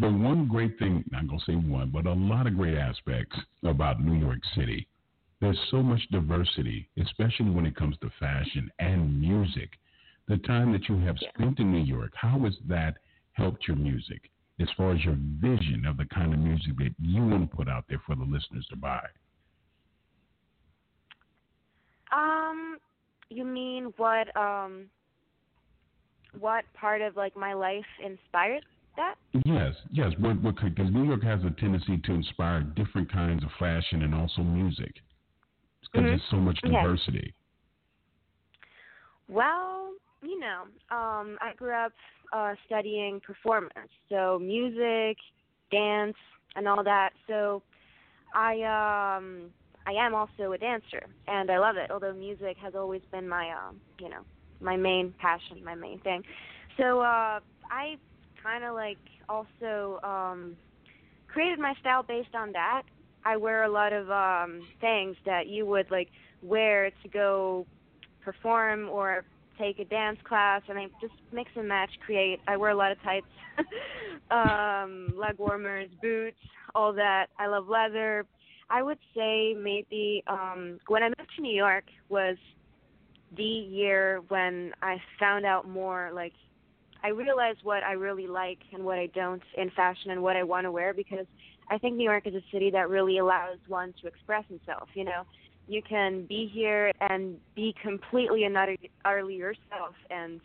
the 0.00 0.10
one 0.10 0.46
great 0.46 0.78
thing, 0.78 1.04
not 1.10 1.26
going 1.26 1.40
to 1.40 1.44
say 1.44 1.54
one, 1.56 1.90
but 1.90 2.06
a 2.06 2.12
lot 2.12 2.46
of 2.46 2.56
great 2.56 2.76
aspects 2.76 3.36
about 3.64 4.02
New 4.02 4.20
York 4.20 4.40
City. 4.54 4.86
There's 5.40 5.58
so 5.70 5.82
much 5.82 6.00
diversity, 6.10 6.88
especially 7.00 7.50
when 7.50 7.66
it 7.66 7.74
comes 7.74 7.96
to 8.02 8.10
fashion 8.20 8.70
and 8.78 9.20
music. 9.20 9.70
The 10.28 10.36
time 10.38 10.72
that 10.72 10.88
you 10.88 10.98
have 11.00 11.16
spent 11.34 11.58
in 11.58 11.72
New 11.72 11.82
York, 11.82 12.12
how 12.14 12.38
has 12.40 12.54
that 12.68 12.98
helped 13.32 13.66
your 13.66 13.76
music 13.76 14.30
as 14.60 14.68
far 14.76 14.92
as 14.92 15.04
your 15.04 15.16
vision 15.40 15.84
of 15.86 15.96
the 15.96 16.04
kind 16.14 16.32
of 16.32 16.38
music 16.38 16.76
that 16.78 16.94
you 17.00 17.26
want 17.26 17.50
to 17.50 17.56
put 17.56 17.68
out 17.68 17.84
there 17.88 18.00
for 18.06 18.14
the 18.14 18.22
listeners 18.22 18.66
to 18.70 18.76
buy? 18.76 19.04
Um, 22.12 22.76
you 23.30 23.44
mean 23.44 23.92
what 23.96 24.34
um 24.36 24.84
what 26.38 26.64
part 26.74 27.00
of 27.02 27.16
like 27.16 27.36
my 27.36 27.52
life 27.52 27.84
inspired 28.04 28.64
that? 28.96 29.14
Yes, 29.46 29.74
yes, 29.90 30.12
because 30.18 30.90
New 30.90 31.04
York 31.04 31.22
has 31.22 31.40
a 31.44 31.50
tendency 31.58 31.98
to 31.98 32.12
inspire 32.12 32.60
different 32.62 33.10
kinds 33.10 33.42
of 33.42 33.50
fashion 33.58 34.02
and 34.02 34.14
also 34.14 34.42
music 34.42 34.94
because 35.80 36.02
Mhm. 36.02 36.08
there's 36.10 36.30
so 36.30 36.36
much 36.36 36.58
Okay. 36.64 36.74
diversity. 36.74 37.34
Well, 39.28 39.92
you 40.22 40.38
know, 40.38 40.62
um 40.90 41.38
I 41.40 41.54
grew 41.56 41.72
up 41.72 41.92
uh 42.32 42.54
studying 42.66 43.20
performance, 43.20 43.90
so 44.08 44.38
music, 44.38 45.16
dance, 45.70 46.16
and 46.56 46.68
all 46.68 46.84
that. 46.84 47.10
So 47.26 47.62
I 48.34 49.16
um 49.16 49.52
I 49.86 49.92
am 49.92 50.14
also 50.14 50.52
a 50.52 50.58
dancer 50.58 51.02
and 51.26 51.50
I 51.50 51.58
love 51.58 51.76
it, 51.76 51.90
although 51.90 52.12
music 52.12 52.56
has 52.58 52.74
always 52.74 53.02
been 53.10 53.28
my 53.28 53.50
um, 53.50 53.80
you 53.98 54.08
know, 54.08 54.24
my 54.62 54.76
main 54.76 55.14
passion, 55.20 55.62
my 55.64 55.74
main 55.74 56.00
thing. 56.00 56.22
So 56.78 57.00
uh 57.00 57.40
I 57.70 57.96
kind 58.42 58.64
of 58.64 58.74
like 58.74 58.98
also 59.28 59.98
um 60.02 60.56
created 61.28 61.58
my 61.58 61.74
style 61.80 62.02
based 62.02 62.34
on 62.34 62.52
that. 62.52 62.82
I 63.24 63.36
wear 63.36 63.64
a 63.64 63.68
lot 63.70 63.92
of 63.92 64.10
um 64.10 64.62
things 64.80 65.16
that 65.26 65.46
you 65.46 65.66
would 65.66 65.90
like 65.90 66.08
wear 66.42 66.90
to 67.02 67.08
go 67.08 67.66
perform 68.24 68.88
or 68.88 69.24
take 69.58 69.78
a 69.78 69.84
dance 69.84 70.18
class 70.26 70.62
and 70.68 70.78
I 70.78 70.86
just 71.00 71.12
mix 71.32 71.50
and 71.54 71.68
match 71.68 71.90
create. 72.04 72.40
I 72.48 72.56
wear 72.56 72.70
a 72.70 72.76
lot 72.76 72.90
of 72.90 72.98
tights, 73.02 73.26
um, 74.30 75.14
leg 75.16 75.36
warmers, 75.38 75.88
boots, 76.00 76.38
all 76.74 76.92
that. 76.94 77.26
I 77.38 77.46
love 77.46 77.68
leather. 77.68 78.24
I 78.70 78.82
would 78.82 78.98
say 79.14 79.54
maybe 79.54 80.22
um 80.26 80.78
when 80.88 81.02
I 81.02 81.08
moved 81.08 81.30
to 81.36 81.42
New 81.42 81.54
York 81.54 81.84
was 82.08 82.36
the 83.36 83.42
year 83.42 84.22
when 84.28 84.72
I 84.82 85.00
found 85.18 85.46
out 85.46 85.68
more 85.68 86.10
like 86.14 86.32
I 87.04 87.08
realized 87.08 87.60
what 87.62 87.82
I 87.82 87.92
really 87.92 88.26
like 88.26 88.58
and 88.72 88.84
what 88.84 88.98
I 88.98 89.06
don't 89.06 89.42
in 89.56 89.70
fashion 89.70 90.10
and 90.10 90.22
what 90.22 90.36
I 90.36 90.42
want 90.42 90.64
to 90.66 90.70
wear 90.70 90.94
because 90.94 91.26
I 91.68 91.78
think 91.78 91.96
New 91.96 92.04
York 92.04 92.26
is 92.26 92.34
a 92.34 92.42
city 92.52 92.70
that 92.70 92.88
really 92.88 93.18
allows 93.18 93.58
one 93.66 93.94
to 94.02 94.06
express 94.06 94.44
himself, 94.48 94.88
you 94.94 95.04
know? 95.04 95.22
You 95.66 95.82
can 95.82 96.26
be 96.26 96.50
here 96.52 96.92
and 97.00 97.36
be 97.54 97.74
completely 97.82 98.44
and 98.44 98.56
utter- 98.56 98.76
utterly 99.04 99.34
yourself 99.34 99.94
and 100.10 100.40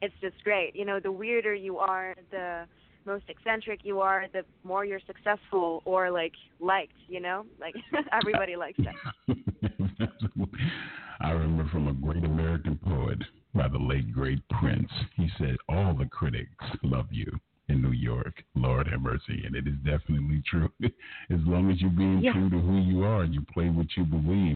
it's 0.00 0.14
just 0.20 0.42
great. 0.44 0.76
You 0.76 0.84
know 0.84 1.00
the 1.00 1.12
weirder 1.12 1.54
you 1.54 1.78
are 1.78 2.14
the 2.30 2.64
most 3.04 3.24
eccentric 3.28 3.80
you 3.82 4.00
are 4.00 4.26
the 4.32 4.44
more 4.64 4.84
you're 4.84 5.00
successful 5.06 5.82
or 5.84 6.10
like 6.10 6.32
liked 6.60 6.92
you 7.08 7.20
know? 7.20 7.44
Like 7.60 7.74
everybody 8.12 8.56
likes 8.56 8.78
that 8.78 8.94
I 11.20 11.30
remember 11.32 11.68
from 11.70 11.88
a 11.88 11.94
great 11.94 12.24
American 12.24 12.78
poet 12.78 13.18
by 13.54 13.68
the 13.68 13.78
late 13.78 14.12
great 14.12 14.46
Prince. 14.48 14.90
He 15.16 15.28
said, 15.38 15.56
"All 15.68 15.94
the 15.94 16.06
critics 16.06 16.64
love 16.82 17.06
you." 17.10 17.38
In 17.68 17.82
New 17.82 17.92
York, 17.92 18.42
Lord 18.54 18.86
have 18.88 19.02
mercy, 19.02 19.44
and 19.44 19.54
it 19.54 19.66
is 19.66 19.74
definitely 19.84 20.42
true. 20.46 20.70
as 21.30 21.40
long 21.44 21.70
as 21.70 21.80
you're 21.82 21.90
being 21.90 22.22
Yeah. 22.22 22.32
true 22.32 22.48
to 22.48 22.58
who 22.58 22.78
you 22.78 23.04
are, 23.04 23.24
and 23.24 23.34
you 23.34 23.42
play 23.52 23.68
what 23.68 23.94
you 23.96 24.04
believe. 24.04 24.54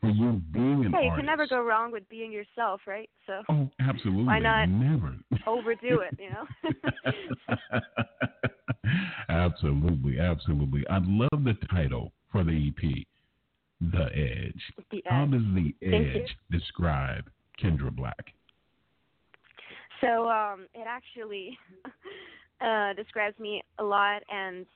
For 0.00 0.10
you 0.10 0.32
being 0.52 0.84
an 0.84 0.92
hey 0.92 1.04
you 1.04 1.08
artist, 1.08 1.16
can 1.16 1.26
never 1.26 1.46
go 1.46 1.62
wrong 1.62 1.90
with 1.90 2.06
being 2.10 2.30
yourself 2.30 2.82
right 2.86 3.08
so 3.26 3.42
Oh, 3.48 3.70
absolutely. 3.80 4.24
Why 4.24 4.40
not 4.40 4.68
Never. 4.68 5.16
overdo 5.46 6.00
it 6.00 6.14
you 6.18 6.28
know 6.28 6.46
absolutely, 9.28 10.18
absolutely. 10.20 10.86
I 10.88 10.98
love 10.98 11.44
the 11.44 11.54
title 11.70 12.12
for 12.30 12.44
the 12.44 12.68
EP, 12.68 13.04
The 13.80 14.06
Edge. 14.14 14.62
the 14.90 15.02
How 15.06 15.26
does 15.26 15.42
the 15.54 15.74
Edge 15.82 16.36
describe 16.50 17.28
Kendra 17.62 17.94
Black? 17.94 18.32
So 20.00 20.28
um, 20.28 20.66
it 20.74 20.86
actually 20.86 21.58
uh, 22.60 22.92
describes 22.94 23.38
me 23.38 23.62
a 23.78 23.84
lot 23.84 24.22
and 24.30 24.66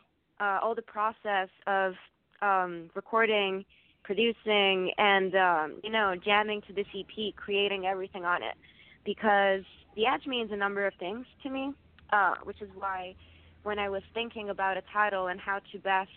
uh, 0.40 0.58
all 0.62 0.74
the 0.74 0.82
process 0.82 1.48
of 1.66 1.94
um, 2.42 2.90
recording, 2.94 3.64
producing, 4.02 4.90
and 4.98 5.34
um, 5.34 5.80
you 5.82 5.90
know 5.90 6.14
jamming 6.22 6.62
to 6.68 6.72
this 6.72 6.86
EP, 6.94 7.34
creating 7.36 7.86
everything 7.86 8.24
on 8.24 8.42
it. 8.42 8.54
Because 9.04 9.62
the 9.96 10.06
edge 10.06 10.26
means 10.26 10.50
a 10.52 10.56
number 10.56 10.86
of 10.86 10.92
things 10.98 11.26
to 11.42 11.50
me, 11.50 11.72
uh, 12.12 12.34
which 12.44 12.60
is 12.60 12.68
why 12.74 13.14
when 13.62 13.78
I 13.78 13.88
was 13.88 14.02
thinking 14.14 14.50
about 14.50 14.76
a 14.76 14.82
title 14.92 15.28
and 15.28 15.38
how 15.38 15.60
to 15.72 15.78
best 15.78 16.10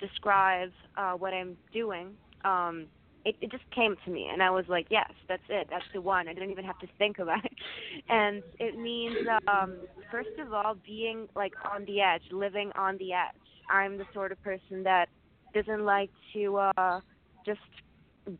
describe 0.00 0.70
uh, 0.96 1.12
what 1.12 1.32
I'm 1.32 1.56
doing, 1.72 2.14
um, 2.44 2.86
it, 3.24 3.34
it 3.40 3.50
just 3.50 3.64
came 3.74 3.96
to 4.04 4.10
me, 4.10 4.28
and 4.32 4.42
I 4.42 4.50
was 4.50 4.64
like, 4.68 4.86
yes, 4.88 5.10
that's 5.28 5.42
it, 5.48 5.66
that's 5.68 5.84
the 5.92 6.00
one. 6.00 6.28
I 6.28 6.32
didn't 6.32 6.50
even 6.50 6.64
have 6.64 6.78
to 6.78 6.86
think 6.98 7.18
about 7.18 7.44
it, 7.44 7.52
and 8.08 8.42
it 8.58 8.78
means 8.78 9.16
um, 9.48 9.76
first 10.10 10.30
of 10.38 10.52
all 10.52 10.76
being 10.86 11.28
like 11.34 11.52
on 11.70 11.84
the 11.86 12.00
edge, 12.00 12.22
living 12.30 12.70
on 12.76 12.96
the 12.98 13.12
edge. 13.12 13.40
I'm 13.68 13.98
the 13.98 14.04
sort 14.14 14.30
of 14.30 14.40
person 14.44 14.84
that 14.84 15.08
doesn't 15.52 15.84
like 15.84 16.10
to 16.34 16.56
uh, 16.56 17.00
just 17.44 17.60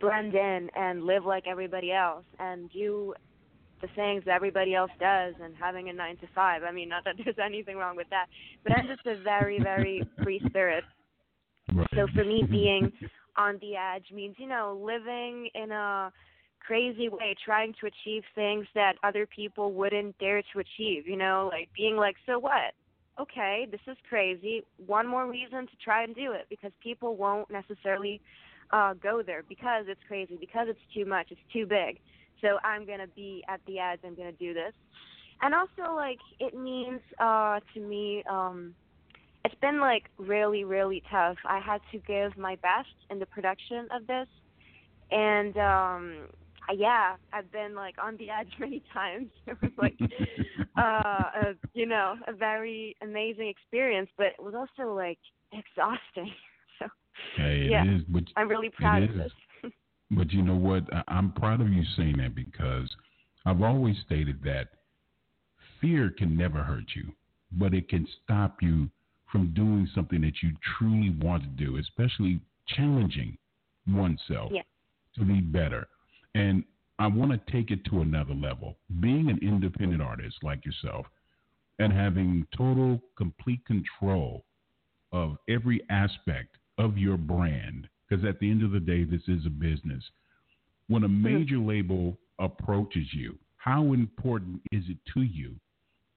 blend 0.00 0.34
in 0.34 0.68
and 0.76 1.04
live 1.04 1.24
like 1.24 1.44
everybody 1.46 1.92
else 1.92 2.24
and 2.38 2.70
do 2.70 3.14
the 3.80 3.88
things 3.94 4.22
that 4.24 4.34
everybody 4.34 4.74
else 4.74 4.90
does 4.98 5.34
and 5.42 5.54
having 5.58 5.88
a 5.88 5.92
nine 5.92 6.16
to 6.18 6.26
five. 6.34 6.62
I 6.62 6.72
mean, 6.72 6.88
not 6.88 7.04
that 7.04 7.14
there's 7.24 7.36
anything 7.44 7.76
wrong 7.76 7.96
with 7.96 8.08
that, 8.10 8.26
but 8.62 8.72
I'm 8.72 8.86
just 8.86 9.06
a 9.06 9.22
very, 9.22 9.60
very 9.60 10.02
free 10.22 10.40
spirit. 10.46 10.84
Right. 11.72 11.88
So 11.94 12.06
for 12.14 12.24
me, 12.24 12.42
being 12.50 12.92
on 13.36 13.58
the 13.60 13.76
edge 13.76 14.06
means, 14.12 14.36
you 14.38 14.48
know, 14.48 14.80
living 14.82 15.48
in 15.54 15.70
a 15.72 16.12
crazy 16.66 17.08
way, 17.08 17.34
trying 17.44 17.74
to 17.80 17.86
achieve 17.86 18.22
things 18.34 18.66
that 18.74 18.94
other 19.04 19.26
people 19.26 19.72
wouldn't 19.72 20.18
dare 20.18 20.42
to 20.52 20.58
achieve, 20.58 21.06
you 21.06 21.16
know, 21.16 21.48
like 21.52 21.68
being 21.76 21.96
like, 21.96 22.16
so 22.26 22.38
what? 22.38 22.74
Okay, 23.20 23.66
this 23.70 23.80
is 23.86 23.96
crazy. 24.08 24.62
One 24.84 25.06
more 25.06 25.30
reason 25.30 25.66
to 25.66 25.76
try 25.82 26.04
and 26.04 26.14
do 26.14 26.32
it 26.32 26.46
because 26.50 26.72
people 26.82 27.16
won't 27.16 27.50
necessarily 27.50 28.20
uh 28.72 28.94
go 28.94 29.22
there 29.24 29.42
because 29.48 29.84
it's 29.88 30.00
crazy, 30.08 30.36
because 30.38 30.66
it's 30.68 30.80
too 30.94 31.04
much, 31.04 31.28
it's 31.30 31.40
too 31.52 31.66
big. 31.66 31.98
So 32.42 32.58
I'm 32.64 32.84
going 32.84 32.98
to 32.98 33.06
be 33.06 33.42
at 33.48 33.60
the 33.66 33.78
edge, 33.78 34.00
I'm 34.04 34.14
going 34.14 34.30
to 34.30 34.38
do 34.38 34.52
this. 34.52 34.72
And 35.40 35.54
also 35.54 35.94
like 35.94 36.18
it 36.40 36.58
means 36.58 37.00
uh 37.18 37.60
to 37.74 37.80
me 37.80 38.22
um 38.28 38.74
it's 39.56 39.60
been 39.60 39.80
like 39.80 40.04
really 40.18 40.64
really 40.64 41.02
tough. 41.10 41.36
I 41.44 41.58
had 41.58 41.80
to 41.92 41.98
give 41.98 42.36
my 42.36 42.56
best 42.56 42.88
in 43.10 43.18
the 43.18 43.26
production 43.26 43.88
of 43.94 44.06
this, 44.06 44.28
and 45.10 45.56
um 45.56 46.28
yeah, 46.74 47.14
I've 47.32 47.50
been 47.52 47.74
like 47.74 47.94
on 48.02 48.16
the 48.16 48.30
edge 48.40 48.52
many 48.58 48.82
times. 48.92 49.28
It 49.46 49.56
was 49.62 49.72
like 49.78 49.94
uh 50.78 50.82
a, 50.82 51.54
you 51.74 51.86
know 51.86 52.16
a 52.26 52.32
very 52.32 52.96
amazing 53.02 53.48
experience, 53.48 54.10
but 54.16 54.26
it 54.26 54.42
was 54.42 54.54
also 54.54 54.92
like 54.94 55.18
exhausting. 55.52 56.32
So 56.78 56.86
Hey, 57.36 57.68
yeah, 57.70 57.84
is, 57.84 58.02
but 58.08 58.24
I'm 58.36 58.48
really 58.48 58.70
proud 58.70 59.02
of 59.02 59.10
is. 59.10 59.16
this. 59.16 59.72
But 60.10 60.30
you 60.32 60.42
know 60.42 60.54
what? 60.54 60.84
I'm 61.08 61.32
proud 61.32 61.60
of 61.60 61.68
you 61.68 61.82
saying 61.96 62.18
that 62.18 62.34
because 62.34 62.88
I've 63.44 63.62
always 63.62 63.96
stated 64.04 64.40
that 64.44 64.68
fear 65.80 66.10
can 66.16 66.36
never 66.36 66.62
hurt 66.62 66.84
you, 66.94 67.12
but 67.50 67.74
it 67.74 67.88
can 67.88 68.06
stop 68.22 68.58
you 68.60 68.88
from 69.30 69.52
doing 69.54 69.88
something 69.94 70.20
that 70.20 70.42
you 70.42 70.52
truly 70.78 71.10
want 71.10 71.42
to 71.42 71.48
do, 71.48 71.76
especially 71.78 72.40
challenging 72.66 73.36
oneself 73.86 74.52
Yeah. 74.52 74.62
to 75.14 75.24
be 75.24 75.40
better. 75.40 75.88
And 76.34 76.64
I 76.98 77.06
want 77.06 77.32
to 77.32 77.52
take 77.52 77.70
it 77.70 77.84
to 77.86 78.00
another 78.00 78.34
level. 78.34 78.78
Being 79.00 79.28
an 79.28 79.38
independent 79.38 80.02
artist 80.02 80.42
like 80.42 80.64
yourself 80.64 81.06
and 81.78 81.92
having 81.92 82.46
total, 82.56 83.02
complete 83.16 83.64
control 83.66 84.44
of 85.12 85.38
every 85.48 85.80
aspect 85.90 86.56
of 86.78 86.98
your 86.98 87.16
brand, 87.16 87.88
because 88.08 88.24
at 88.24 88.38
the 88.38 88.50
end 88.50 88.62
of 88.62 88.70
the 88.70 88.80
day, 88.80 89.04
this 89.04 89.28
is 89.28 89.44
a 89.46 89.50
business. 89.50 90.10
When 90.88 91.04
a 91.04 91.08
mm-hmm. 91.08 91.22
major 91.22 91.58
label 91.58 92.18
approaches 92.38 93.12
you, 93.12 93.38
how 93.56 93.92
important 93.92 94.62
is 94.72 94.84
it 94.88 94.98
to 95.14 95.22
you 95.22 95.56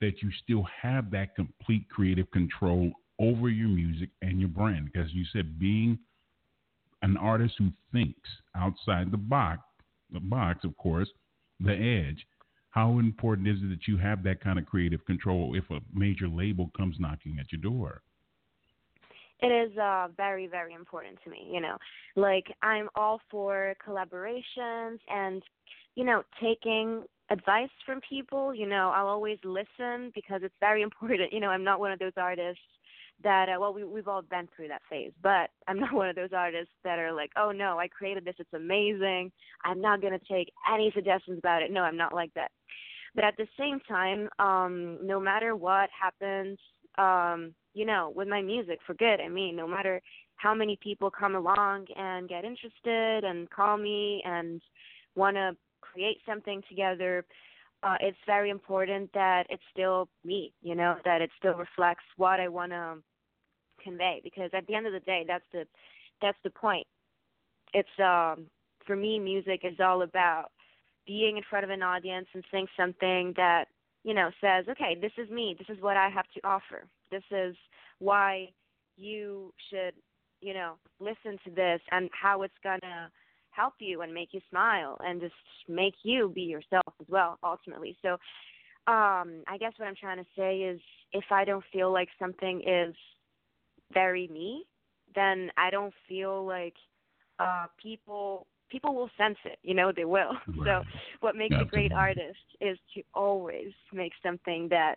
that 0.01 0.21
you 0.21 0.29
still 0.43 0.65
have 0.81 1.11
that 1.11 1.35
complete 1.35 1.87
creative 1.89 2.29
control 2.31 2.91
over 3.19 3.49
your 3.49 3.69
music 3.69 4.09
and 4.21 4.39
your 4.39 4.49
brand? 4.49 4.89
Because 4.91 5.13
you 5.13 5.25
said 5.33 5.59
being 5.59 5.99
an 7.01 7.17
artist 7.17 7.55
who 7.57 7.69
thinks 7.91 8.29
outside 8.55 9.11
the 9.11 9.17
box, 9.17 9.61
the 10.11 10.19
box, 10.19 10.63
of 10.63 10.75
course, 10.77 11.09
the 11.59 11.73
edge. 11.73 12.25
How 12.71 12.99
important 12.99 13.47
is 13.47 13.57
it 13.63 13.69
that 13.69 13.87
you 13.87 13.97
have 13.97 14.23
that 14.23 14.41
kind 14.41 14.59
of 14.59 14.65
creative 14.65 15.03
control 15.05 15.55
if 15.55 15.69
a 15.69 15.79
major 15.93 16.27
label 16.27 16.71
comes 16.77 16.97
knocking 16.99 17.37
at 17.39 17.51
your 17.51 17.61
door? 17.61 18.01
it 19.41 19.47
is 19.47 19.77
uh 19.77 20.07
very 20.17 20.47
very 20.47 20.73
important 20.73 21.17
to 21.23 21.29
me 21.29 21.47
you 21.51 21.61
know 21.61 21.77
like 22.15 22.45
i'm 22.61 22.89
all 22.95 23.21
for 23.29 23.73
collaborations 23.85 24.99
and 25.07 25.43
you 25.95 26.03
know 26.03 26.23
taking 26.41 27.03
advice 27.31 27.69
from 27.85 27.99
people 28.07 28.53
you 28.53 28.65
know 28.65 28.91
i'll 28.95 29.07
always 29.07 29.37
listen 29.43 30.11
because 30.15 30.41
it's 30.43 30.55
very 30.59 30.81
important 30.89 31.31
you 31.33 31.39
know 31.39 31.49
i'm 31.49 31.63
not 31.63 31.79
one 31.79 31.91
of 31.91 31.99
those 31.99 32.13
artists 32.17 32.61
that 33.21 33.49
uh, 33.49 33.59
well 33.59 33.73
we 33.73 33.83
we've 33.83 34.07
all 34.07 34.21
been 34.21 34.47
through 34.55 34.67
that 34.67 34.81
phase 34.89 35.11
but 35.21 35.49
i'm 35.67 35.79
not 35.79 35.93
one 36.01 36.09
of 36.09 36.15
those 36.15 36.33
artists 36.33 36.73
that 36.83 36.99
are 36.99 37.13
like 37.13 37.31
oh 37.37 37.51
no 37.51 37.79
i 37.79 37.87
created 37.87 38.25
this 38.25 38.35
it's 38.39 38.53
amazing 38.53 39.31
i'm 39.65 39.81
not 39.81 40.01
going 40.01 40.17
to 40.17 40.25
take 40.25 40.51
any 40.71 40.91
suggestions 40.95 41.37
about 41.37 41.61
it 41.61 41.71
no 41.71 41.81
i'm 41.81 41.97
not 41.97 42.13
like 42.13 42.33
that 42.33 42.51
but 43.15 43.23
at 43.23 43.35
the 43.37 43.47
same 43.57 43.79
time 43.87 44.29
um 44.39 44.97
no 45.03 45.19
matter 45.19 45.55
what 45.55 45.89
happens 45.99 46.57
um 46.97 47.53
you 47.73 47.85
know, 47.85 48.11
with 48.15 48.27
my 48.27 48.41
music 48.41 48.79
for 48.85 48.93
good. 48.95 49.21
I 49.21 49.29
mean, 49.29 49.55
no 49.55 49.67
matter 49.67 50.01
how 50.35 50.53
many 50.53 50.77
people 50.81 51.11
come 51.11 51.35
along 51.35 51.85
and 51.95 52.27
get 52.27 52.45
interested 52.45 53.23
and 53.23 53.49
call 53.49 53.77
me 53.77 54.21
and 54.25 54.61
want 55.15 55.35
to 55.35 55.55
create 55.99 56.17
something 56.25 56.61
together, 56.69 57.25
uh, 57.83 57.95
it's 58.01 58.17
very 58.25 58.49
important 58.49 59.11
that 59.13 59.45
it's 59.49 59.63
still 59.71 60.07
me, 60.23 60.53
you 60.61 60.75
know, 60.75 60.95
that 61.05 61.21
it 61.21 61.29
still 61.37 61.53
reflects 61.53 62.03
what 62.17 62.39
I 62.39 62.47
want 62.47 62.71
to 62.71 62.95
convey. 63.83 64.21
Because 64.23 64.49
at 64.53 64.67
the 64.67 64.75
end 64.75 64.87
of 64.87 64.93
the 64.93 64.99
day, 65.01 65.23
that's 65.27 65.45
the 65.51 65.65
that's 66.21 66.37
the 66.43 66.49
point. 66.49 66.85
It's 67.73 67.87
um, 67.99 68.47
for 68.85 68.95
me, 68.95 69.19
music 69.19 69.61
is 69.63 69.79
all 69.79 70.01
about 70.01 70.51
being 71.07 71.37
in 71.37 71.43
front 71.49 71.63
of 71.63 71.69
an 71.69 71.81
audience 71.81 72.27
and 72.33 72.43
saying 72.51 72.67
something 72.77 73.33
that 73.37 73.65
you 74.03 74.13
know 74.13 74.29
says, 74.41 74.65
okay, 74.69 74.97
this 74.99 75.13
is 75.17 75.29
me. 75.29 75.55
This 75.57 75.75
is 75.75 75.81
what 75.81 75.95
I 75.95 76.09
have 76.09 76.25
to 76.35 76.41
offer 76.43 76.85
this 77.11 77.23
is 77.31 77.55
why 77.99 78.49
you 78.97 79.53
should, 79.69 79.93
you 80.41 80.53
know, 80.53 80.73
listen 80.99 81.37
to 81.45 81.51
this 81.51 81.81
and 81.91 82.09
how 82.19 82.43
it's 82.43 82.53
to 82.63 83.11
help 83.59 83.75
you 83.79 84.01
and 84.01 84.13
make 84.13 84.29
you 84.31 84.41
smile 84.49 84.97
and 85.01 85.21
just 85.21 85.33
make 85.67 85.95
you 86.03 86.31
be 86.33 86.41
yourself 86.41 86.93
as 87.01 87.07
well 87.09 87.37
ultimately. 87.43 87.97
So 88.01 88.11
um 88.95 89.27
I 89.47 89.57
guess 89.59 89.73
what 89.77 89.87
I'm 89.87 89.95
trying 89.95 90.17
to 90.17 90.29
say 90.37 90.51
is 90.71 90.79
if 91.11 91.25
I 91.31 91.45
don't 91.45 91.63
feel 91.73 91.91
like 91.91 92.09
something 92.17 92.61
is 92.65 92.95
very 93.93 94.27
me, 94.27 94.63
then 95.15 95.51
I 95.57 95.69
don't 95.69 95.93
feel 96.07 96.45
like 96.45 96.75
uh 97.39 97.65
people 97.81 98.47
people 98.69 98.93
will 98.95 99.09
sense 99.17 99.37
it, 99.45 99.59
you 99.63 99.73
know, 99.73 99.91
they 99.95 100.05
will. 100.05 100.33
Right. 100.47 100.65
So 100.65 100.83
what 101.21 101.35
makes 101.35 101.55
a 101.59 101.65
great 101.65 101.91
artist 101.91 102.45
is 102.61 102.77
to 102.93 103.01
always 103.13 103.71
make 103.91 104.13
something 104.23 104.69
that 104.69 104.95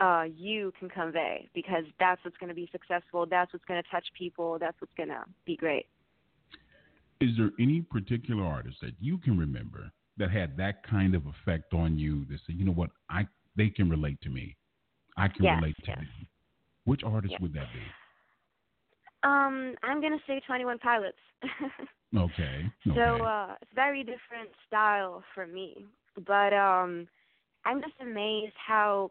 uh, 0.00 0.24
you 0.36 0.72
can 0.78 0.88
convey 0.88 1.48
because 1.54 1.84
that's 1.98 2.24
what's 2.24 2.36
going 2.36 2.48
to 2.48 2.54
be 2.54 2.68
successful. 2.70 3.26
That's 3.26 3.52
what's 3.52 3.64
going 3.64 3.82
to 3.82 3.88
touch 3.90 4.06
people. 4.16 4.58
That's 4.58 4.76
what's 4.80 4.94
going 4.96 5.08
to 5.08 5.24
be 5.44 5.56
great. 5.56 5.86
Is 7.20 7.30
there 7.36 7.50
any 7.58 7.80
particular 7.80 8.44
artist 8.44 8.76
that 8.82 8.94
you 9.00 9.18
can 9.18 9.36
remember 9.36 9.90
that 10.18 10.30
had 10.30 10.56
that 10.56 10.86
kind 10.88 11.14
of 11.14 11.24
effect 11.26 11.74
on 11.74 11.98
you 11.98 12.24
that 12.26 12.38
said, 12.46 12.56
you 12.56 12.64
know 12.64 12.72
what, 12.72 12.90
I 13.10 13.26
they 13.56 13.68
can 13.70 13.90
relate 13.90 14.20
to 14.22 14.30
me. 14.30 14.56
I 15.16 15.26
can 15.28 15.44
Yes, 15.44 15.56
relate 15.60 15.76
to 15.76 15.86
yes. 15.88 15.96
them. 15.96 16.08
Which 16.84 17.02
artist 17.02 17.32
Yes. 17.32 17.40
would 17.40 17.52
that 17.54 17.66
be? 17.72 17.80
Um, 19.24 19.74
I'm 19.82 20.00
going 20.00 20.12
to 20.12 20.24
say 20.26 20.40
21 20.46 20.78
Pilots. 20.78 21.18
Okay. 21.44 21.60
okay. 22.16 22.70
So 22.94 23.24
uh, 23.24 23.54
it's 23.60 23.70
very 23.74 24.02
different 24.02 24.50
style 24.66 25.24
for 25.34 25.46
me, 25.46 25.86
but 26.24 26.54
um, 26.54 27.08
I'm 27.64 27.80
just 27.80 27.94
amazed 28.00 28.54
how, 28.64 29.10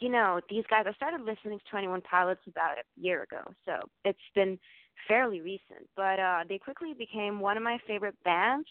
you 0.00 0.08
know, 0.08 0.40
these 0.48 0.64
guys. 0.70 0.84
I 0.88 0.92
started 0.94 1.20
listening 1.20 1.58
to 1.58 1.64
Twenty 1.70 1.88
One 1.88 2.00
Pilots 2.00 2.40
about 2.48 2.78
a 2.78 3.00
year 3.00 3.22
ago, 3.22 3.42
so 3.64 3.74
it's 4.04 4.18
been 4.34 4.58
fairly 5.08 5.40
recent. 5.40 5.88
But 5.96 6.18
uh, 6.18 6.40
they 6.48 6.58
quickly 6.58 6.94
became 6.96 7.40
one 7.40 7.56
of 7.56 7.62
my 7.62 7.78
favorite 7.86 8.16
bands, 8.24 8.68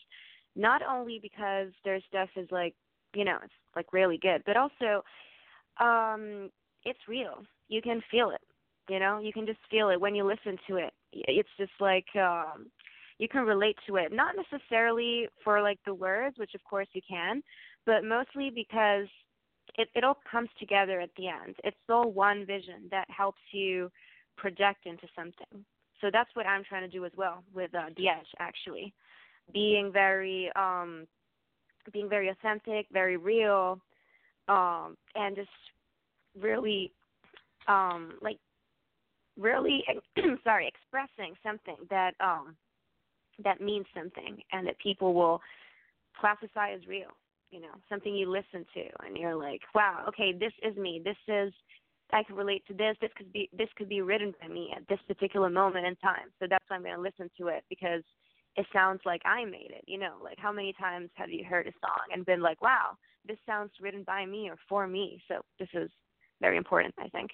not 0.56 0.82
only 0.82 1.20
because 1.22 1.70
their 1.84 2.00
stuff 2.08 2.30
is 2.36 2.48
like, 2.52 2.76
you 3.16 3.26
know, 3.26 3.38
it's 3.44 3.54
like 3.76 3.94
really 3.94 4.18
good, 4.18 4.44
but 4.46 4.58
also, 4.58 5.04
um, 5.80 6.50
it's 6.86 7.00
real. 7.08 7.44
You 7.70 7.82
can 7.82 8.02
feel 8.12 8.32
it. 8.32 8.42
You 8.90 9.00
know, 9.00 9.20
you 9.20 9.32
can 9.32 9.46
just 9.46 9.60
feel 9.72 9.90
it 9.90 10.02
when 10.02 10.16
you 10.16 10.26
listen 10.26 10.58
to 10.68 10.78
it. 10.78 10.94
It's 11.14 11.50
just 11.58 11.72
like 11.80 12.08
um 12.16 12.68
you 13.20 13.28
can 13.28 13.46
relate 13.46 13.78
to 13.88 13.96
it 13.96 14.12
not 14.12 14.36
necessarily 14.36 15.28
for 15.44 15.62
like 15.62 15.80
the 15.86 15.94
words 15.94 16.38
which 16.38 16.54
of 16.56 16.64
course 16.64 16.88
you 16.94 17.02
can 17.08 17.42
but 17.86 18.04
mostly 18.04 18.50
because 18.54 19.08
it 19.78 19.88
it 19.96 20.04
all 20.04 20.18
comes 20.30 20.50
together 20.60 21.00
at 21.00 21.10
the 21.18 21.28
end 21.28 21.56
it's 21.64 21.78
all 21.90 22.12
one 22.12 22.46
vision 22.46 22.88
that 22.92 23.08
helps 23.10 23.42
you 23.52 23.90
project 24.38 24.86
into 24.86 25.08
something 25.16 25.64
so 26.04 26.10
that's 26.12 26.30
what 26.36 26.46
i'm 26.46 26.64
trying 26.64 26.84
to 26.84 26.88
do 26.88 27.06
as 27.06 27.12
well 27.16 27.44
with 27.56 27.74
uh, 27.74 27.88
edge 27.88 28.28
actually. 28.38 28.94
Being 29.54 29.92
very 29.92 30.52
um 30.56 31.08
being 31.92 32.08
very 32.08 32.30
authentic 32.30 32.86
very 32.92 33.18
real 33.18 33.80
um 34.48 34.96
and 35.16 35.36
just 35.36 35.50
really 36.40 36.92
um 37.68 38.14
like 38.22 38.38
really 39.38 39.84
sorry 40.44 40.68
expressing 40.68 41.34
something 41.42 41.78
that 41.90 42.12
um 42.20 42.56
that 43.44 43.60
means 43.60 43.86
something 43.96 44.38
and 44.52 44.68
that 44.68 44.78
people 44.80 45.14
will 45.14 45.42
classify 46.20 46.72
as 46.72 46.86
real 46.88 47.12
you 47.52 47.60
know 47.60 47.76
something 47.90 48.16
you 48.16 48.30
listen 48.30 48.66
to 48.74 48.84
and 49.06 49.18
you're 49.18 49.36
like 49.36 49.62
wow 49.74 50.04
okay 50.08 50.32
this 50.32 50.54
is 50.62 50.76
me. 50.78 51.02
This 51.04 51.18
is 51.28 51.54
i 52.14 52.24
can 52.24 52.36
relate 52.36 52.64
to 52.68 52.74
this. 52.74 52.96
This 53.02 53.12
could 53.18 53.32
be 53.34 53.50
this 53.58 53.70
could 53.78 53.90
be 53.90 54.02
written 54.02 54.34
by 54.42 54.48
me 54.48 54.74
at 54.76 54.88
this 54.88 55.00
particular 55.08 55.50
moment 55.50 55.86
in 55.86 55.96
time. 55.98 56.30
So 56.40 56.48
that's 56.50 56.64
why 56.68 56.78
i'm 56.78 56.84
going 56.84 56.96
to 56.96 57.02
listen 57.02 57.30
to 57.40 57.48
it 57.48 57.64
because 57.70 58.04
it 58.56 58.66
sounds 58.72 59.02
like 59.06 59.22
i 59.26 59.44
made 59.44 59.72
it 59.72 59.84
you 59.88 59.98
know 59.98 60.16
like 60.24 60.38
how 60.38 60.52
many 60.52 60.74
times 60.80 61.10
have 61.16 61.32
you 61.32 61.44
heard 61.44 61.68
a 61.68 61.72
song 61.82 62.06
and 62.14 62.26
been 62.26 62.42
like 62.42 62.62
wow 62.62 62.96
this 63.28 63.38
sounds 63.46 63.72
written 63.82 64.04
by 64.04 64.26
me 64.26 64.50
or 64.50 64.58
for 64.68 64.86
me. 64.88 65.22
So 65.28 65.42
this 65.60 65.70
is 65.74 65.90
very 66.42 66.58
important 66.58 66.94
i 67.00 67.08
think. 67.10 67.32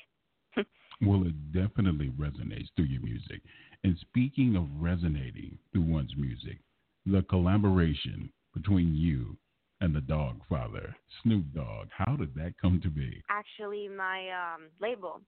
Well, 1.02 1.24
it 1.26 1.54
definitely 1.54 2.10
resonates 2.20 2.68
through 2.76 2.88
your 2.88 3.02
music. 3.02 3.42
And 3.86 3.98
speaking 4.02 4.58
of 4.58 4.68
resonating 4.78 5.58
through 5.72 5.84
one's 5.84 6.13
music, 6.18 6.60
the 7.06 7.22
collaboration 7.30 8.30
between 8.54 8.94
you 8.94 9.38
and 9.82 9.96
the 9.96 10.02
Dog 10.02 10.42
Father, 10.50 10.96
Snoop 11.24 11.46
Dogg, 11.54 11.88
how 11.96 12.15
did 12.15 12.34
that 12.36 12.54
come 12.62 12.80
to 12.82 12.89
be? 12.89 13.22
Actually, 13.30 13.88
my 13.88 14.30
um, 14.30 14.63
label, 14.82 15.22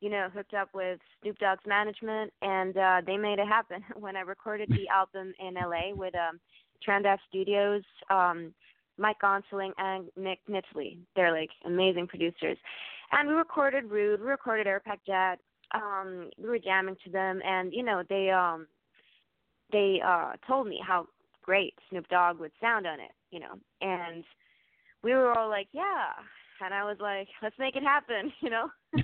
you 0.00 0.10
know, 0.10 0.28
hooked 0.32 0.54
up 0.54 0.68
with 0.74 0.98
Snoop 1.22 1.38
Dogg's 1.38 1.66
management, 1.66 2.32
and 2.42 2.76
uh, 2.76 3.00
they 3.06 3.16
made 3.16 3.38
it 3.38 3.48
happen. 3.48 3.84
when 3.98 4.16
I 4.16 4.20
recorded 4.20 4.68
the 4.70 4.88
album 4.92 5.32
in 5.38 5.54
LA 5.54 5.94
with 5.94 6.14
um, 6.14 6.40
Trend 6.82 7.04
Def 7.04 7.20
Studios, 7.28 7.82
um, 8.10 8.54
Mike 8.96 9.18
Gonsoling 9.22 9.72
and 9.78 10.06
Nick 10.16 10.40
Nitolli, 10.48 10.98
they're 11.14 11.32
like 11.32 11.50
amazing 11.64 12.06
producers 12.06 12.58
and 13.12 13.28
we 13.28 13.34
recorded 13.34 13.90
Rude, 13.90 14.20
we 14.20 14.26
recorded 14.26 14.66
Air 14.66 14.80
Pack 14.80 15.00
Jet. 15.06 15.38
Um, 15.74 16.30
we 16.38 16.48
were 16.48 16.58
jamming 16.58 16.96
to 17.04 17.10
them, 17.10 17.40
and 17.44 17.72
you 17.72 17.82
know 17.82 18.02
they 18.08 18.30
um 18.30 18.66
they 19.72 20.00
uh 20.04 20.32
told 20.46 20.66
me 20.66 20.80
how 20.86 21.06
great 21.48 21.72
Snoop 21.88 22.06
Dogg 22.08 22.38
would 22.40 22.52
sound 22.60 22.86
on 22.86 23.00
it, 23.00 23.12
you 23.30 23.40
know, 23.40 23.54
and 23.80 24.22
we 25.02 25.14
were 25.14 25.32
all 25.32 25.48
like, 25.48 25.68
yeah, 25.72 26.12
and 26.62 26.74
I 26.74 26.84
was 26.84 26.98
like, 27.00 27.26
let's 27.42 27.58
make 27.58 27.74
it 27.74 27.82
happen, 27.82 28.30
you 28.42 28.50
know. 28.50 28.68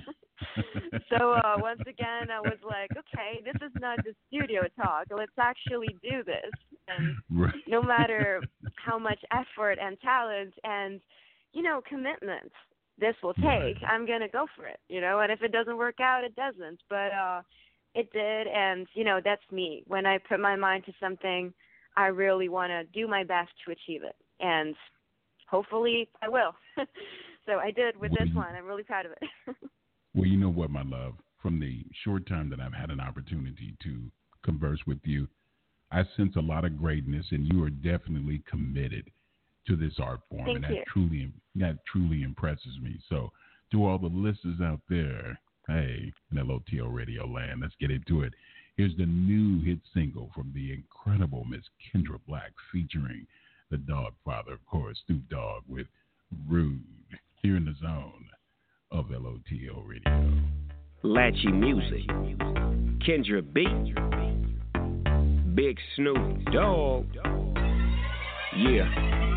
so 1.09 1.31
uh 1.31 1.55
once 1.57 1.81
again, 1.81 2.29
I 2.29 2.39
was 2.39 2.59
like, 2.63 2.91
okay, 2.91 3.41
this 3.43 3.59
is 3.65 3.73
not 3.81 3.97
just 4.05 4.17
studio 4.27 4.61
talk. 4.79 5.07
Let's 5.09 5.31
actually 5.39 5.97
do 6.03 6.23
this, 6.23 6.53
and 6.87 7.15
right. 7.31 7.53
no 7.67 7.81
matter 7.81 8.43
how 8.75 8.99
much 8.99 9.19
effort 9.31 9.79
and 9.81 9.99
talent 10.01 10.53
and 10.63 11.01
you 11.53 11.63
know 11.63 11.81
commitment 11.89 12.51
this 12.99 13.15
will 13.23 13.33
take. 13.33 13.77
I'm 13.87 14.05
gonna 14.05 14.29
go 14.29 14.45
for 14.55 14.67
it, 14.67 14.79
you 14.87 15.01
know. 15.01 15.19
And 15.19 15.31
if 15.31 15.41
it 15.41 15.51
doesn't 15.51 15.77
work 15.77 15.99
out, 15.99 16.23
it 16.23 16.35
doesn't. 16.35 16.79
But 16.89 17.11
uh, 17.11 17.41
it 17.95 18.11
did, 18.13 18.47
and 18.47 18.87
you 18.93 19.03
know 19.03 19.19
that's 19.23 19.51
me. 19.51 19.83
When 19.87 20.05
I 20.05 20.19
put 20.29 20.39
my 20.39 20.55
mind 20.55 20.85
to 20.85 20.93
something, 20.99 21.53
I 21.97 22.07
really 22.07 22.49
want 22.49 22.71
to 22.71 22.83
do 22.97 23.07
my 23.07 23.23
best 23.23 23.51
to 23.65 23.71
achieve 23.71 24.03
it, 24.03 24.15
and 24.39 24.75
hopefully 25.49 26.09
I 26.21 26.29
will. 26.29 26.53
so 27.45 27.53
I 27.53 27.71
did 27.71 27.97
with 27.99 28.11
this 28.11 28.29
one. 28.33 28.55
I'm 28.55 28.65
really 28.65 28.83
proud 28.83 29.05
of 29.05 29.13
it. 29.13 29.29
well, 30.15 30.25
you 30.25 30.37
know 30.37 30.51
what, 30.51 30.69
my 30.69 30.83
love. 30.83 31.13
From 31.41 31.59
the 31.59 31.83
short 32.03 32.27
time 32.27 32.49
that 32.49 32.59
I've 32.59 32.73
had 32.73 32.89
an 32.89 32.99
opportunity 32.99 33.75
to 33.83 34.01
converse 34.43 34.79
with 34.87 34.99
you, 35.03 35.27
I 35.91 36.03
sense 36.17 36.35
a 36.35 36.41
lot 36.41 36.65
of 36.65 36.77
greatness, 36.77 37.25
and 37.31 37.47
you 37.51 37.63
are 37.63 37.69
definitely 37.69 38.41
committed 38.49 39.09
to 39.67 39.75
this 39.75 39.93
art 39.99 40.21
form, 40.29 40.45
Thank 40.45 40.57
and 40.57 40.63
that 40.65 40.73
you. 40.73 40.83
truly 40.91 41.31
that 41.55 41.77
truly 41.85 42.23
impresses 42.23 42.79
me. 42.81 42.99
So, 43.09 43.31
to 43.71 43.85
all 43.85 43.97
the 43.97 44.07
listeners 44.07 44.59
out 44.61 44.81
there, 44.89 45.39
hey, 45.67 46.11
in 46.31 46.37
LOTL 46.37 46.93
Radio 46.93 47.25
Land, 47.25 47.61
let's 47.61 47.73
get 47.79 47.91
into 47.91 48.21
it. 48.21 48.33
Here's 48.77 48.95
the 48.97 49.05
new 49.05 49.63
hit 49.63 49.79
single 49.93 50.29
from 50.35 50.51
the 50.53 50.73
incredible 50.73 51.45
Miss 51.45 51.61
Kendra 51.93 52.19
Black, 52.27 52.51
featuring 52.73 53.25
the 53.71 53.77
Dog 53.77 54.13
Father, 54.25 54.51
of 54.51 54.65
course, 54.65 54.97
Snoop 55.07 55.21
Dogg, 55.29 55.63
with 55.69 55.87
Rude, 56.49 56.81
here 57.41 57.55
in 57.55 57.63
the 57.63 57.75
zone 57.81 58.25
of 58.91 59.05
LOTL 59.05 59.87
Radio. 59.87 60.41
Lachi 61.05 61.53
Music, 61.53 62.05
Kendra 62.99 63.41
B, 63.53 63.65
Big 65.55 65.77
Snoop 65.95 66.43
Dogg, 66.51 67.05
yeah. 68.57 69.34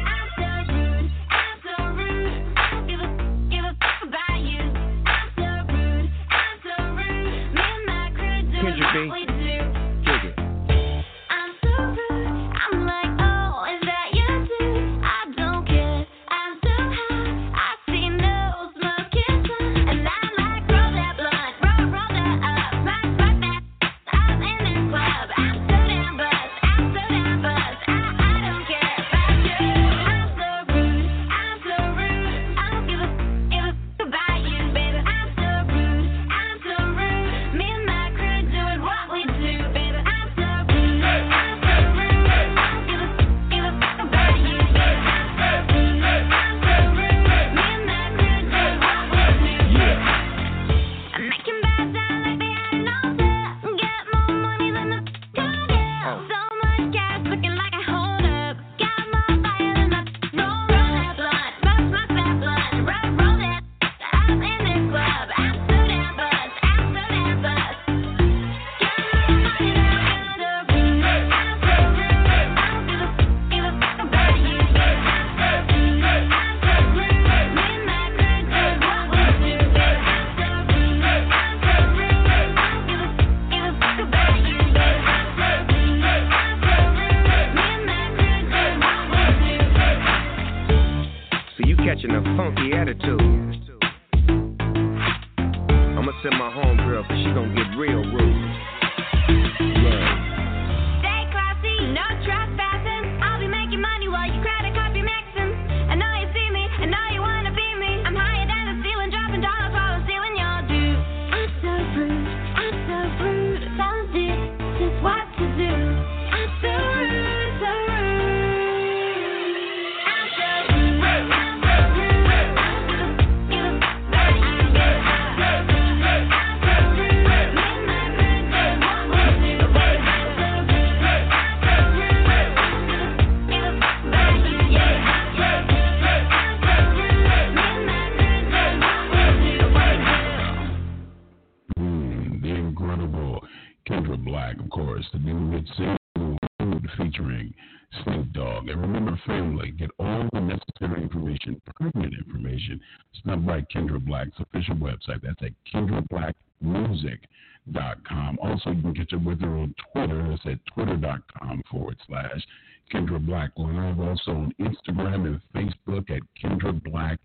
Featuring 147.38 147.54
Snoop 148.02 148.32
Dogg. 148.32 148.68
And 148.68 148.80
remember, 148.80 149.20
family, 149.26 149.72
get 149.72 149.90
all 149.98 150.28
the 150.32 150.40
necessary 150.40 151.02
information, 151.02 151.60
pertinent 151.66 152.14
information. 152.14 152.80
Stop 153.20 153.44
by 153.46 153.62
Kendra 153.62 153.98
Black's 154.04 154.38
official 154.38 154.76
website. 154.76 155.22
That's 155.22 155.42
at 155.42 155.52
KendraBlackMusic.com. 155.74 158.38
Also, 158.42 158.70
you 158.70 158.82
can 158.82 158.92
get 158.92 159.12
up 159.12 159.22
with 159.22 159.40
her 159.40 159.56
on 159.56 159.74
Twitter. 159.92 160.28
That's 160.28 160.46
at 160.46 160.64
twitter.com 160.74 161.62
forward 161.70 161.96
slash 162.06 162.46
Kendra 162.92 163.24
Black 163.24 163.52
Live. 163.56 163.98
Also 164.00 164.32
on 164.32 164.52
Instagram 164.60 165.26
and 165.26 165.40
Facebook 165.54 166.10
at 166.10 166.22
Kendra 166.42 166.82
Black 166.82 167.18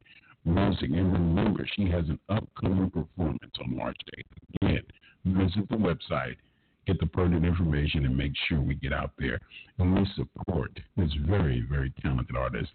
Music. 0.45 0.91
And 0.91 1.11
remember, 1.13 1.65
she 1.75 1.89
has 1.89 2.07
an 2.09 2.19
upcoming 2.29 2.89
performance 2.89 3.53
on 3.59 3.77
March 3.77 3.97
8th. 4.17 4.25
Again, 4.61 4.83
visit 5.25 5.69
the 5.69 5.77
website 5.77 6.37
get 6.85 6.99
the 6.99 7.05
pertinent 7.05 7.45
information 7.45 8.05
and 8.05 8.15
make 8.15 8.33
sure 8.47 8.61
we 8.61 8.75
get 8.75 8.93
out 8.93 9.11
there 9.17 9.39
and 9.79 9.95
we 9.95 10.05
support 10.15 10.71
this 10.97 11.11
very, 11.27 11.65
very 11.69 11.93
talented 12.01 12.35
artist. 12.35 12.69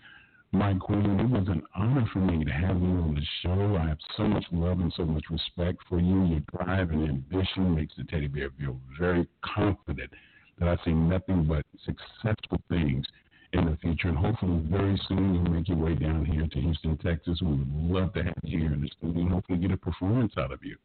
My 0.51 0.73
queen, 0.75 1.21
it 1.21 1.29
was 1.29 1.47
an 1.49 1.63
honor 1.77 2.09
for 2.13 2.21
me 2.21 2.43
to 2.43 2.51
have 2.51 2.81
you 2.81 2.89
on 2.89 3.15
the 3.15 3.27
show. 3.43 3.77
I 3.77 3.87
have 3.89 3.99
so 4.17 4.25
much 4.25 4.47
love 4.51 4.81
and 4.81 4.93
so 4.97 5.05
much 5.05 5.25
respect 5.31 5.79
for 5.89 6.01
you. 6.01 6.25
Your 6.25 6.41
drive 6.57 6.91
and 6.91 7.07
ambition 7.07 7.75
makes 7.75 7.95
the 7.97 8.05
teddy 8.05 8.29
bear 8.29 8.49
feel 8.59 8.81
very 8.99 9.29
confident 9.43 10.11
that 10.59 10.69
I 10.69 10.85
see 10.85 10.93
nothing 10.93 11.45
but 11.45 11.67
successful 11.85 12.61
things 12.71 13.05
in 13.53 13.67
the 13.67 13.77
future. 13.77 14.09
And 14.09 14.17
hopefully, 14.17 14.65
very 14.71 14.99
soon, 15.07 15.35
you'll 15.35 15.53
make 15.53 15.69
your 15.69 15.77
way 15.77 15.95
down 15.95 16.25
here 16.25 16.47
to 16.47 16.61
Houston, 16.61 16.97
Texas. 16.97 17.41
We 17.43 17.49
would 17.49 17.75
love 17.75 18.15
to 18.15 18.25
have 18.25 18.35
you 18.43 18.59
here 18.61 18.73
in 18.73 18.81
the 18.81 18.91
studio 18.97 19.21
and 19.21 19.33
hopefully 19.33 19.59
get 19.59 19.71
a 19.71 19.77
performance 19.77 20.33
out 20.39 20.51
of 20.51 20.65
you. 20.65 20.77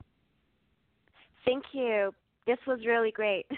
Thank 1.46 1.64
you 1.72 2.14
this 2.45 2.58
was 2.67 2.79
really 2.86 3.12
great. 3.12 3.45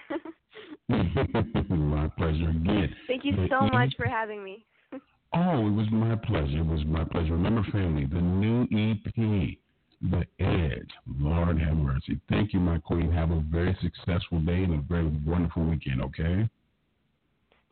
my 0.90 2.08
pleasure 2.18 2.50
again. 2.50 2.96
Thank 3.08 3.26
you 3.26 3.48
so 3.50 3.68
much 3.68 3.94
for 3.98 4.08
having 4.08 4.44
me. 4.44 4.66
oh, 5.34 5.68
it 5.68 5.72
was 5.72 5.88
my 5.92 6.16
pleasure. 6.16 6.60
It 6.60 6.66
was 6.66 6.86
my 6.86 7.04
pleasure. 7.04 7.34
Remember, 7.34 7.64
family, 7.72 8.06
the 8.06 8.22
new 8.22 8.64
EP, 8.64 9.58
The 10.02 10.26
Edge. 10.44 10.90
Lord 11.20 11.60
have 11.60 11.76
mercy. 11.76 12.20
Thank 12.30 12.54
you, 12.54 12.60
my 12.60 12.80
queen. 12.80 13.12
Have 13.12 13.32
a 13.32 13.44
very 13.52 13.78
successful 13.82 14.40
day 14.40 14.64
and 14.64 14.76
a 14.76 14.82
very 14.88 15.12
wonderful 15.26 15.64
weekend, 15.64 16.02
okay? 16.02 16.48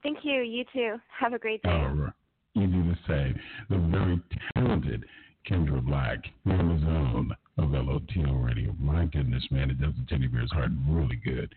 Thank 0.02 0.20
you. 0.24 0.42
You 0.42 0.66
too. 0.74 0.96
Have 1.20 1.34
a 1.34 1.40
great 1.40 1.62
day. 1.64 1.70
All 1.70 1.90
right. 1.90 2.14
You 2.56 2.68
do 2.68 2.84
the 2.84 2.98
same. 3.08 3.40
The 3.70 3.78
very 3.78 4.22
talented 4.54 5.06
Kendra 5.48 5.86
Black 5.86 6.20
in 6.46 6.58
the 6.58 6.80
zone 6.86 7.36
of 7.58 7.70
LOTL 7.70 8.46
Radio. 8.46 8.74
My 8.80 9.06
goodness, 9.06 9.46
man, 9.52 9.70
it 9.70 9.80
does 9.80 9.94
the 9.98 10.06
teddy 10.08 10.28
bear's 10.28 10.52
heart 10.52 10.72
really 10.88 11.18
good. 11.18 11.54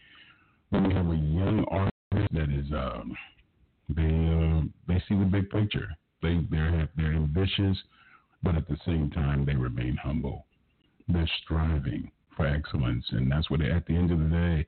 When 0.71 0.89
we 0.89 0.95
have 0.95 1.07
a 1.07 1.17
young 1.17 1.65
artist 1.71 2.33
that 2.33 2.51
is, 2.51 2.67
um, 2.73 3.17
they 3.89 4.03
uh, 4.03 4.63
they 4.89 5.03
see 5.09 5.17
the 5.17 5.25
big 5.25 5.51
picture. 5.51 5.89
They 6.23 6.41
they're 6.51 6.89
they're 6.97 7.13
ambitious, 7.13 7.79
but 8.43 8.57
at 8.57 8.69
the 8.69 8.77
same 8.85 9.11
time 9.11 9.45
they 9.45 9.55
remain 9.55 9.97
humble. 10.03 10.47
They're 11.09 11.31
striving 11.45 12.11
for 12.37 12.47
excellence, 12.47 13.05
and 13.11 13.31
that's 13.31 13.49
what 13.51 13.63
at 13.63 13.87
the 13.87 13.95
end 13.95 14.11
of 14.11 14.19
the 14.19 14.29
day, 14.37 14.67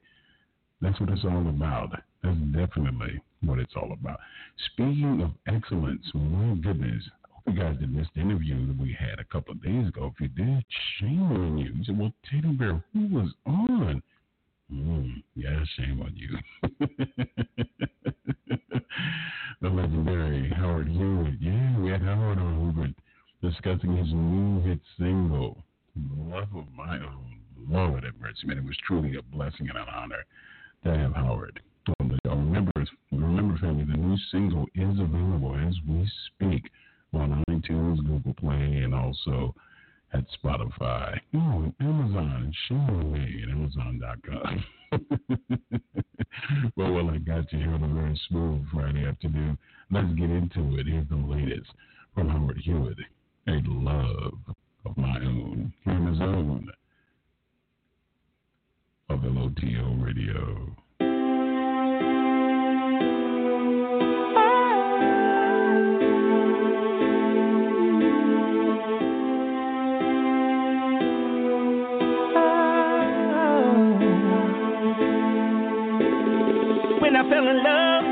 that's 0.80 0.98
what 1.00 1.10
it's 1.10 1.24
all 1.24 1.48
about. 1.48 1.90
That's 2.22 2.38
definitely 2.54 3.20
what 3.42 3.58
it's 3.58 3.74
all 3.76 3.92
about. 3.92 4.20
Speaking 4.72 5.20
of 5.22 5.32
excellence, 5.52 6.04
my 6.14 6.54
goodness, 6.54 7.02
you 7.48 7.60
guys 7.60 7.76
did 7.78 7.94
miss 7.94 8.06
the 8.14 8.20
interview 8.20 8.66
that 8.66 8.78
we 8.78 8.96
had 8.98 9.18
a 9.18 9.24
couple 9.24 9.52
of 9.52 9.62
days 9.62 9.88
ago. 9.88 10.12
If 10.14 10.20
you 10.20 10.28
did, 10.28 10.64
shame 10.98 11.22
on 11.22 11.56
you. 11.58 11.72
You 11.72 11.84
said, 11.84 11.98
well, 11.98 12.12
Teddy 12.30 12.52
Bear, 12.52 12.82
who 12.92 13.06
was 13.06 13.32
on? 13.46 14.02
Mm, 14.72 15.22
yeah, 15.34 15.64
shame 15.76 16.02
on 16.02 16.14
you. 16.14 16.36
the 19.62 19.68
legendary 19.68 20.50
Howard 20.50 20.88
Hewitt. 20.88 21.40
Yeah, 21.40 21.78
we 21.78 21.90
had 21.90 22.02
Howard 22.02 22.38
on. 22.38 22.94
Discussing 23.40 23.96
his 23.96 24.08
new 24.12 24.60
hit 24.68 24.80
single, 24.98 25.62
Love 26.16 26.48
of 26.54 26.66
My 26.76 26.96
Own. 26.96 27.38
Lord 27.68 28.04
have 28.04 28.14
mercy, 28.20 28.46
man. 28.46 28.58
It 28.58 28.64
was 28.64 28.76
truly 28.86 29.16
a 29.16 29.22
blessing 29.22 29.68
and 29.68 29.78
an 29.78 29.86
honor 29.94 30.24
to 30.84 30.90
have 30.90 31.14
Howard 31.14 31.60
on 32.00 32.08
the 32.08 32.18
show. 32.26 32.34
Remember, 32.34 32.72
remember, 33.10 33.58
family, 33.58 33.84
the 33.84 33.96
new 33.96 34.18
single 34.30 34.66
is 34.74 34.98
available 34.98 35.56
as 35.66 35.74
we 35.88 36.10
speak 36.26 36.70
on 37.12 37.44
iTunes, 37.48 38.04
Google 38.06 38.34
Play, 38.34 38.82
and 38.84 38.94
also 38.94 39.54
at 40.12 40.24
Spotify. 40.42 41.18
Amazon. 41.34 42.52
Show 42.68 42.74
me 42.74 43.42
at 43.42 43.48
Amazon.com. 43.50 44.64
well, 46.76 46.92
well, 46.94 47.10
I 47.10 47.18
got 47.18 47.52
you 47.52 47.58
here 47.58 47.72
on 47.72 47.82
a 47.84 47.88
very 47.94 48.20
smooth 48.28 48.64
Friday 48.72 49.06
afternoon. 49.06 49.58
Let's 49.90 50.12
get 50.14 50.30
into 50.30 50.78
it. 50.78 50.86
Here's 50.86 51.08
the 51.08 51.16
latest 51.16 51.70
from 52.14 52.28
Howard 52.28 52.58
Hewitt. 52.58 52.98
A 53.48 53.60
love 53.66 54.34
of 54.84 54.96
my 54.96 55.16
own. 55.16 55.72
Here 55.84 55.94
in 55.94 56.04
the 56.04 56.16
zone 56.16 56.68
of 59.08 59.20
LOTL 59.20 60.04
Radio. 60.04 60.76
Love. 77.38 78.02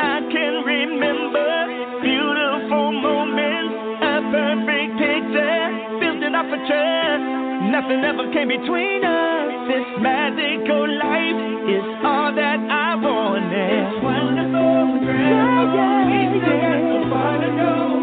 I 0.00 0.24
can 0.32 0.64
remember 0.64 2.00
beautiful 2.00 2.88
moments, 2.90 4.00
a 4.00 4.16
perfect 4.32 4.96
picture, 4.96 5.60
building 6.00 6.34
up 6.34 6.48
a 6.48 6.56
trust. 6.64 7.24
Nothing 7.68 8.00
ever 8.00 8.32
came 8.32 8.48
between 8.48 9.04
us. 9.04 9.68
This 9.68 9.84
magical 10.00 10.88
life 10.88 11.36
is 11.68 11.84
all 12.00 12.32
that 12.32 12.58
I 12.64 12.96
wanted. 12.96 13.76
It's 13.76 14.02
wonderful. 14.02 15.04
Yeah, 15.04 15.76
yeah, 15.76 16.40
yeah. 16.40 16.80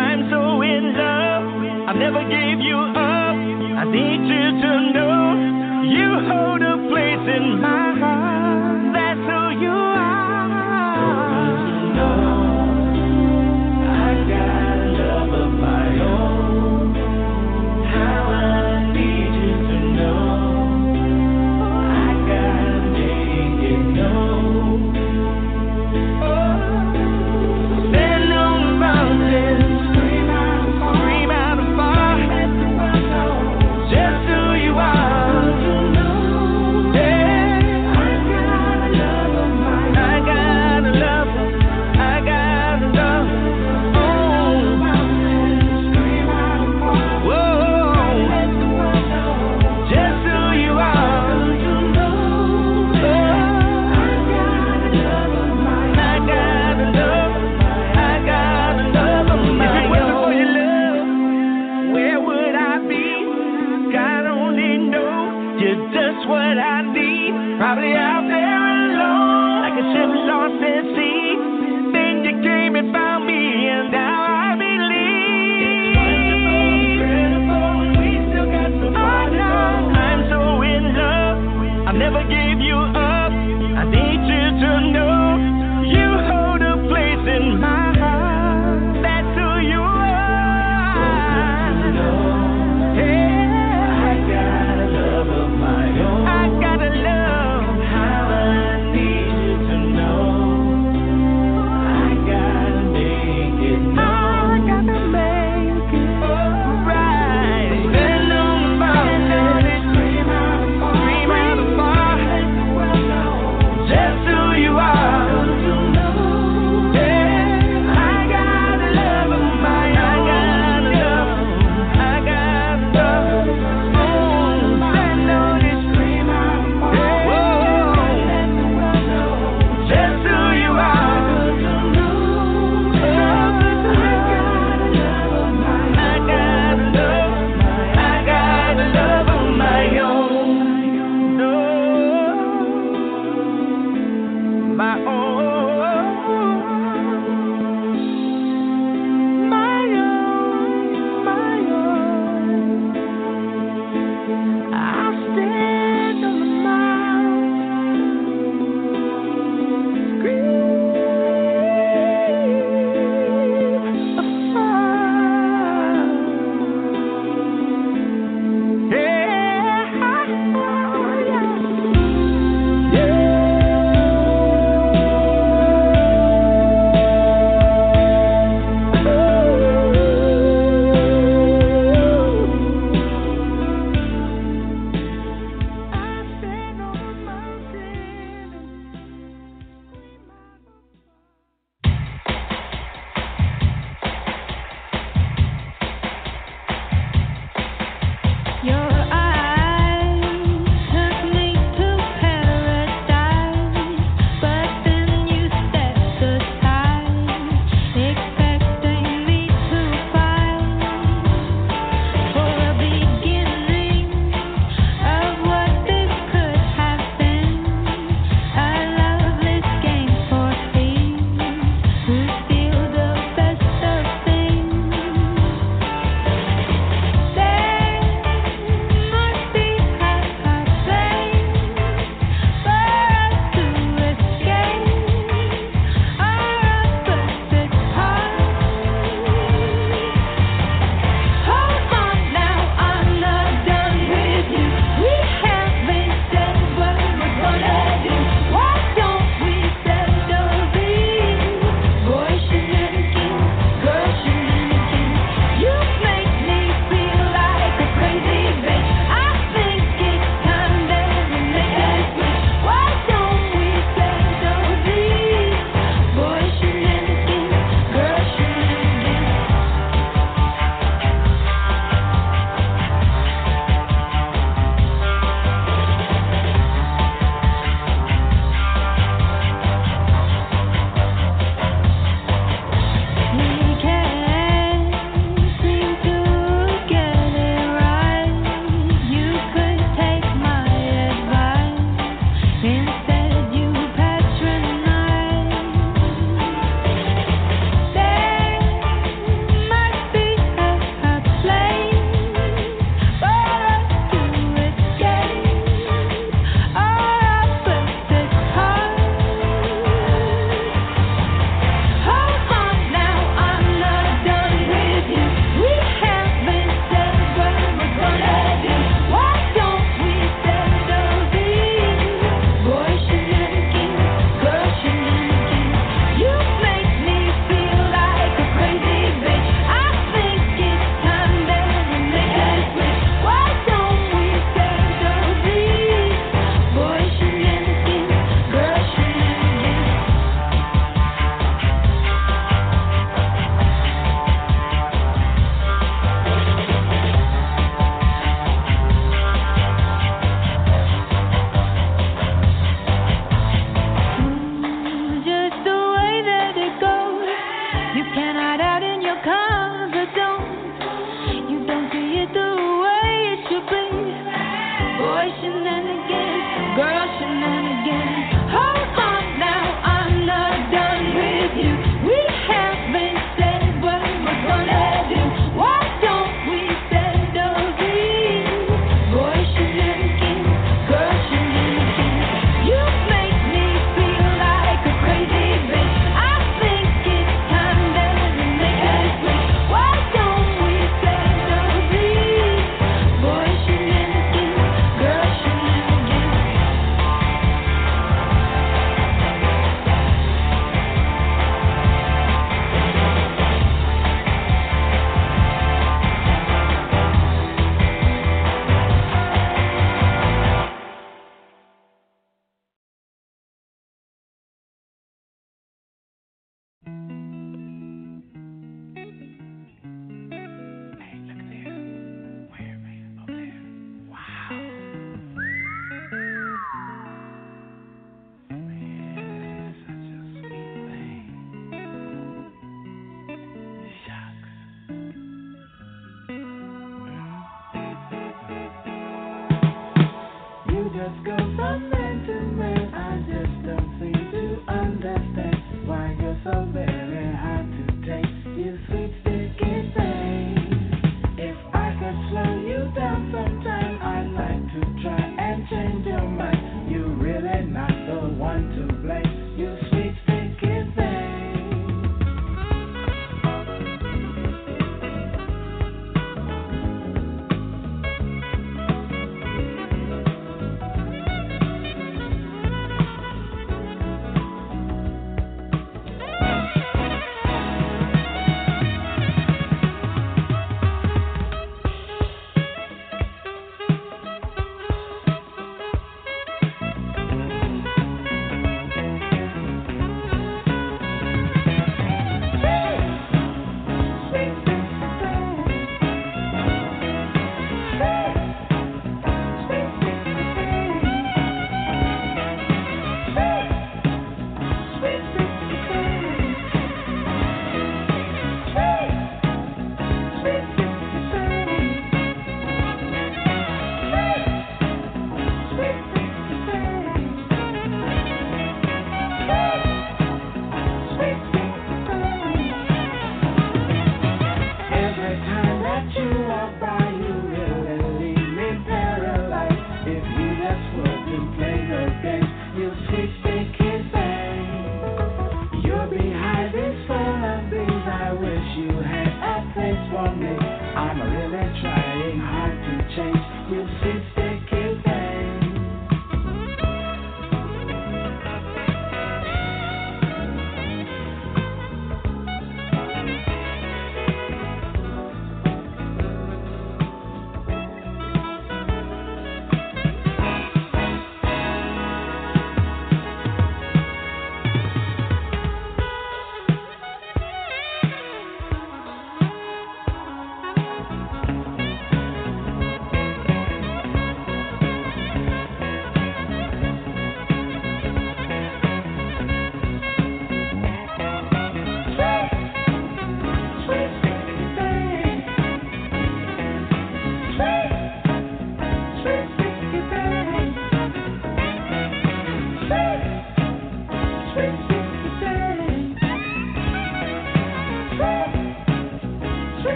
I'm 0.00 0.30
so 0.32 0.62
in 0.64 0.96
love. 0.96 1.44
I 1.88 1.92
never 1.92 2.24
gave 2.24 2.58
you 2.64 2.78
up. 2.80 3.36
I 3.36 3.84
need 3.84 4.24
you 4.24 4.44
to 4.64 4.72
know 4.96 5.20
you 5.92 6.08
hold 6.26 6.51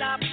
stop 0.00 0.29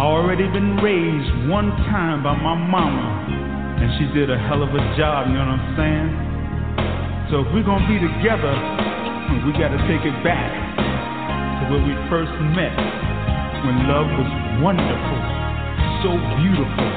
I 0.00 0.08
already 0.08 0.48
been 0.48 0.80
raised 0.80 1.52
one 1.52 1.76
time 1.92 2.24
by 2.24 2.32
my 2.32 2.56
mama, 2.56 3.04
and 3.84 3.92
she 4.00 4.08
did 4.16 4.32
a 4.32 4.38
hell 4.48 4.64
of 4.64 4.72
a 4.72 4.80
job, 4.96 5.28
you 5.28 5.36
know 5.36 5.44
what 5.44 5.60
I'm 5.60 5.76
saying? 5.76 6.08
So 7.28 7.44
if 7.44 7.52
we're 7.52 7.68
gonna 7.68 7.84
be 7.84 8.00
together, 8.00 8.48
we 9.44 9.52
gotta 9.60 9.76
take 9.92 10.00
it 10.00 10.16
back 10.24 10.56
to 10.56 11.62
where 11.68 11.84
we 11.84 11.92
first 12.08 12.32
met, 12.56 12.72
when 13.60 13.76
love 13.92 14.08
was 14.16 14.32
wonderful, 14.64 15.20
so 16.00 16.16
beautiful. 16.40 16.88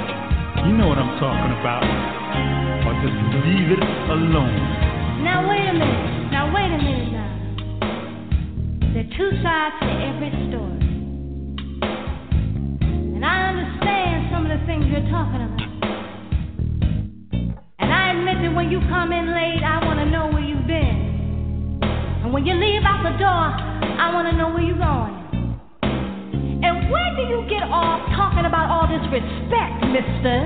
You 0.63 0.71
know 0.79 0.87
what 0.87 0.95
I'm 0.95 1.19
talking 1.19 1.59
about. 1.59 1.83
Or 2.87 2.95
just 3.03 3.19
leave 3.43 3.67
it 3.67 3.83
alone. 4.15 5.27
Now 5.27 5.43
wait 5.43 5.67
a 5.67 5.75
minute. 5.75 6.31
Now 6.31 6.47
wait 6.55 6.71
a 6.71 6.79
minute 6.79 7.11
now. 7.11 7.35
There 8.95 9.03
are 9.03 9.11
two 9.11 9.31
sides 9.43 9.75
to 9.83 9.91
every 9.91 10.31
story. 10.47 10.92
And 13.53 13.69
understand 13.69 14.33
some 14.33 14.49
of 14.49 14.51
the 14.57 14.65
things 14.65 14.85
you're 14.89 15.05
talking 15.13 15.45
about. 15.45 15.61
And 17.77 17.93
I 17.93 18.17
admit 18.17 18.41
that 18.41 18.49
when 18.55 18.73
you 18.73 18.81
come 18.89 19.13
in 19.13 19.29
late, 19.29 19.61
I 19.61 19.77
want 19.85 20.01
to 20.01 20.09
know 20.09 20.33
where 20.33 20.41
you've 20.41 20.65
been. 20.65 21.77
And 22.25 22.33
when 22.33 22.49
you 22.49 22.57
leave 22.57 22.81
out 22.81 23.05
the 23.05 23.13
door, 23.21 23.29
I 23.29 24.09
want 24.09 24.25
to 24.25 24.33
know 24.33 24.49
where 24.49 24.65
you're 24.65 24.81
going. 24.81 25.13
And 26.65 26.89
when 26.89 27.13
do 27.13 27.29
you 27.29 27.45
get 27.45 27.61
off 27.69 28.01
talking 28.17 28.49
about 28.49 28.73
all 28.73 28.89
this 28.89 29.05
respect, 29.13 29.85
mister? 29.85 30.37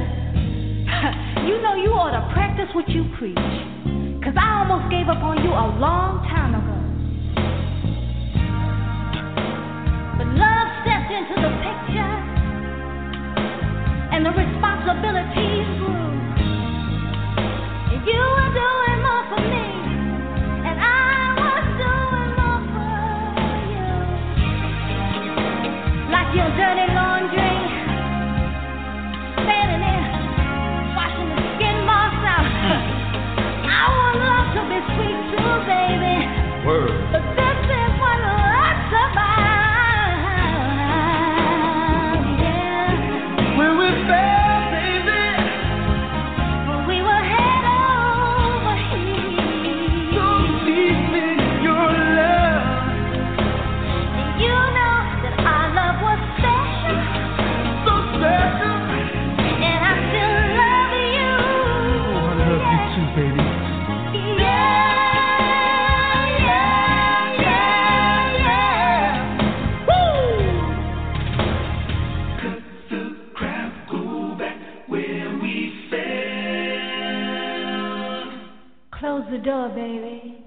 you 1.48 1.64
know 1.64 1.80
you 1.80 1.96
ought 1.96 2.12
to 2.12 2.28
practice 2.36 2.68
what 2.76 2.90
you 2.90 3.08
preach. 3.16 3.40
Cause 4.20 4.36
I 4.36 4.68
almost 4.68 4.92
gave 4.92 5.08
up 5.08 5.24
on 5.24 5.40
you 5.48 5.56
a 5.56 5.68
long 5.80 6.28
time 6.28 6.60
ago. 6.60 6.76
But 10.20 10.28
love 10.36 10.77
and 14.18 14.26
the 14.26 14.32
responsibilities 14.32 15.70
grew. 15.78 16.10
You 18.02 18.24
were 18.34 18.50
doing 18.50 18.98
more 19.06 19.24
for 19.30 19.42
me, 19.46 19.66
and 20.66 20.78
I 20.82 21.38
was 21.38 21.66
doing 21.78 22.32
more 22.34 22.62
for 22.74 22.98
you. 23.70 23.94
Like 26.10 26.34
your 26.34 26.50
dirty 26.58 26.88
laundry, 26.98 27.58
washing 30.98 31.30
the 31.30 31.42
skin 31.54 31.78
marks 31.86 32.26
out. 32.34 32.50
I 33.70 33.86
want 33.94 34.18
love 34.18 34.50
to 34.58 34.62
be 34.66 34.80
sweet 34.98 35.20
too, 35.30 35.54
baby. 35.70 36.26
Word. 36.66 36.90
But 37.14 37.22
this 37.38 37.57
Baby. 79.76 80.46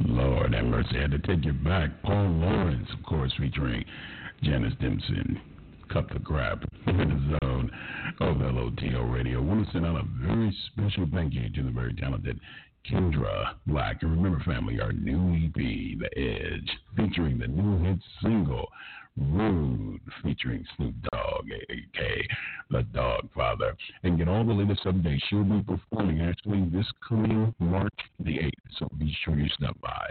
Lord 0.00 0.54
have 0.54 0.64
mercy. 0.64 0.98
I 0.98 1.02
had 1.02 1.10
to 1.12 1.18
take 1.18 1.44
you 1.44 1.52
back. 1.52 1.90
Paul 2.02 2.28
Laurence, 2.28 2.88
of 2.96 3.04
course, 3.04 3.32
featuring 3.38 3.84
Janice 4.42 4.74
Dempson. 4.80 5.40
Cut 5.92 6.08
the 6.12 6.20
crap 6.20 6.62
in 6.86 6.96
the 6.96 7.38
zone 7.42 7.70
of 8.20 8.36
LOTL 8.36 9.12
Radio. 9.12 9.38
I 9.38 9.44
want 9.44 9.66
to 9.66 9.72
send 9.72 9.86
out 9.86 9.96
a 9.96 10.04
very 10.24 10.56
special 10.66 11.08
thank 11.12 11.34
you 11.34 11.50
to 11.50 11.62
the 11.62 11.70
very 11.70 11.94
talented 11.94 12.38
Kendra 12.90 13.54
Black. 13.66 14.02
And 14.02 14.12
remember, 14.12 14.42
family, 14.44 14.80
our 14.80 14.92
new 14.92 15.46
EP, 15.46 15.54
The 15.54 16.10
Edge, 16.16 16.70
featuring 16.96 17.38
the 17.38 17.48
new 17.48 17.82
hit 17.84 17.98
single, 18.22 18.68
Rude, 19.16 20.00
featuring 20.22 20.64
Snoop 20.76 20.94
Dogg, 21.12 21.19
aka 21.48 21.88
eh, 21.98 22.22
The 22.70 22.82
Dog 22.94 23.28
Father. 23.34 23.76
And 24.02 24.18
get 24.18 24.28
all 24.28 24.44
the 24.44 24.52
latest 24.52 24.84
updates. 24.84 25.20
She'll 25.28 25.44
be 25.44 25.62
performing 25.62 26.20
actually 26.22 26.68
this 26.70 26.86
coming 27.06 27.54
March 27.58 27.94
the 28.18 28.38
8th. 28.38 28.50
So 28.78 28.88
be 28.98 29.14
sure 29.24 29.36
you 29.36 29.48
stop 29.50 29.80
by 29.80 30.10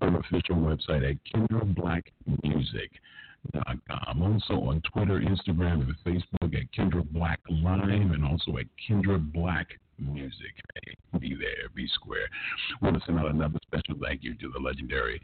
her 0.00 0.18
official 0.18 0.56
website 0.56 1.08
at 1.10 1.16
Kendra 1.32 1.74
Black 1.74 2.12
Music. 2.42 2.90
Com. 3.88 4.22
Also 4.22 4.54
on 4.54 4.82
Twitter, 4.92 5.20
Instagram, 5.20 5.86
and 5.86 5.94
Facebook 6.04 6.54
at 6.54 6.70
Kendra 6.72 7.08
Black 7.12 7.38
Live 7.48 8.10
and 8.10 8.24
also 8.24 8.56
at 8.58 8.66
Kendra 8.88 9.20
Black 9.32 9.68
Music. 9.98 10.52
Hey, 10.74 11.18
be 11.18 11.34
there, 11.34 11.68
be 11.74 11.86
square. 11.94 12.28
want 12.82 12.98
to 12.98 13.06
send 13.06 13.18
out 13.18 13.30
another 13.30 13.58
special 13.62 13.94
thank 14.02 14.24
you 14.24 14.34
to 14.34 14.50
the 14.52 14.58
legendary 14.58 15.20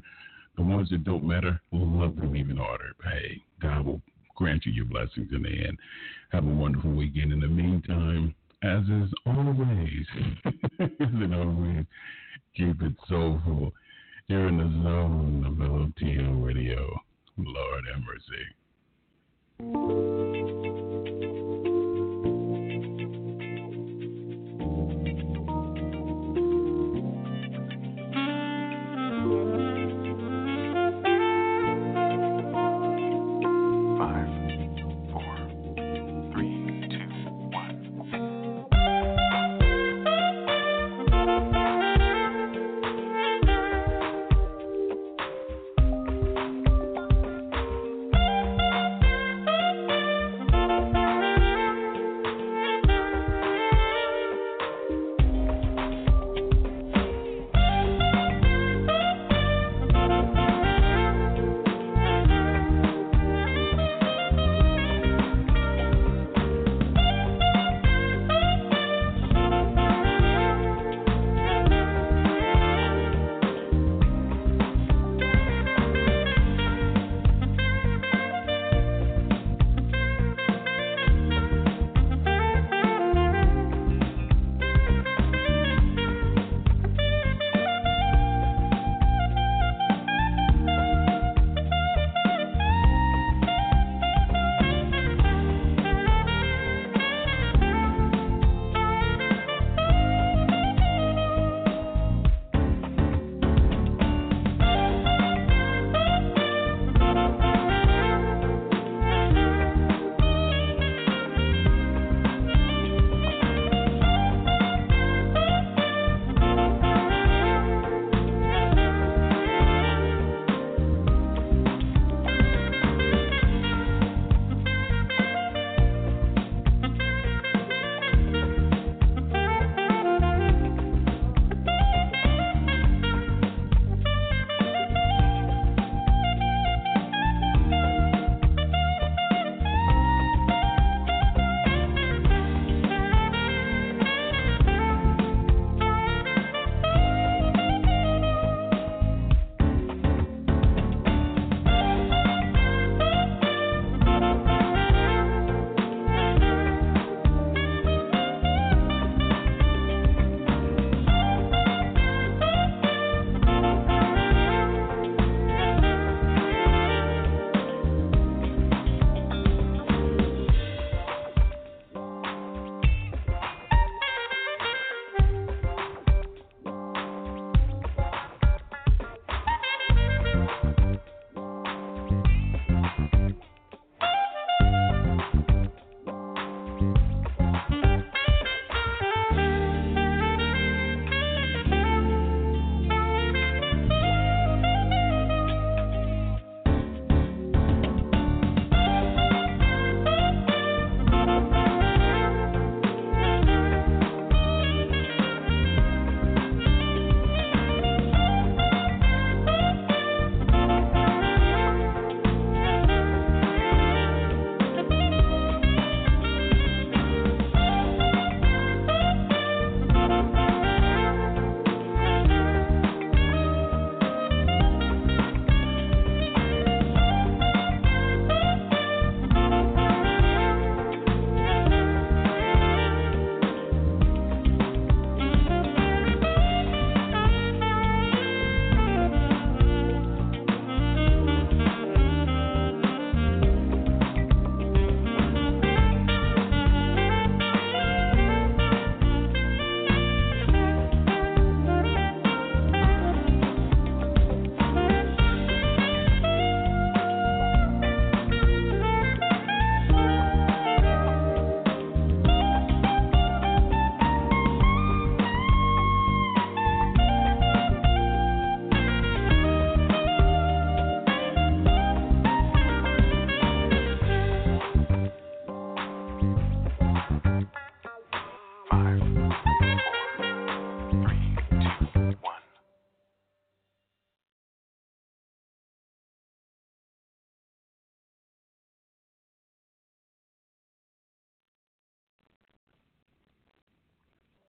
The 0.56 0.62
ones 0.62 0.88
that 0.90 1.04
don't 1.04 1.24
matter, 1.24 1.60
love 1.70 2.16
them 2.16 2.34
even 2.36 2.56
harder. 2.56 2.94
Hey, 3.04 3.42
God 3.60 3.84
will 3.84 4.00
grant 4.34 4.64
you 4.66 4.72
your 4.72 4.86
blessings 4.86 5.32
in 5.32 5.42
the 5.42 5.66
end. 5.66 5.78
Have 6.30 6.44
a 6.44 6.48
wonderful 6.48 6.92
weekend. 6.92 7.32
In 7.32 7.40
the 7.40 7.48
meantime, 7.48 8.34
as 8.62 8.82
is 8.84 9.12
always, 9.26 10.06
as 10.80 11.32
always, 11.32 11.84
keep 12.56 12.80
it 12.82 12.94
soulful. 13.08 13.72
You're 14.28 14.48
in 14.48 14.56
the 14.56 14.82
zone 14.82 15.44
of 15.46 15.54
LOTL 15.54 16.44
Radio. 16.44 16.98
Lord 17.38 17.84
have 17.92 18.02
mercy. 18.02 18.46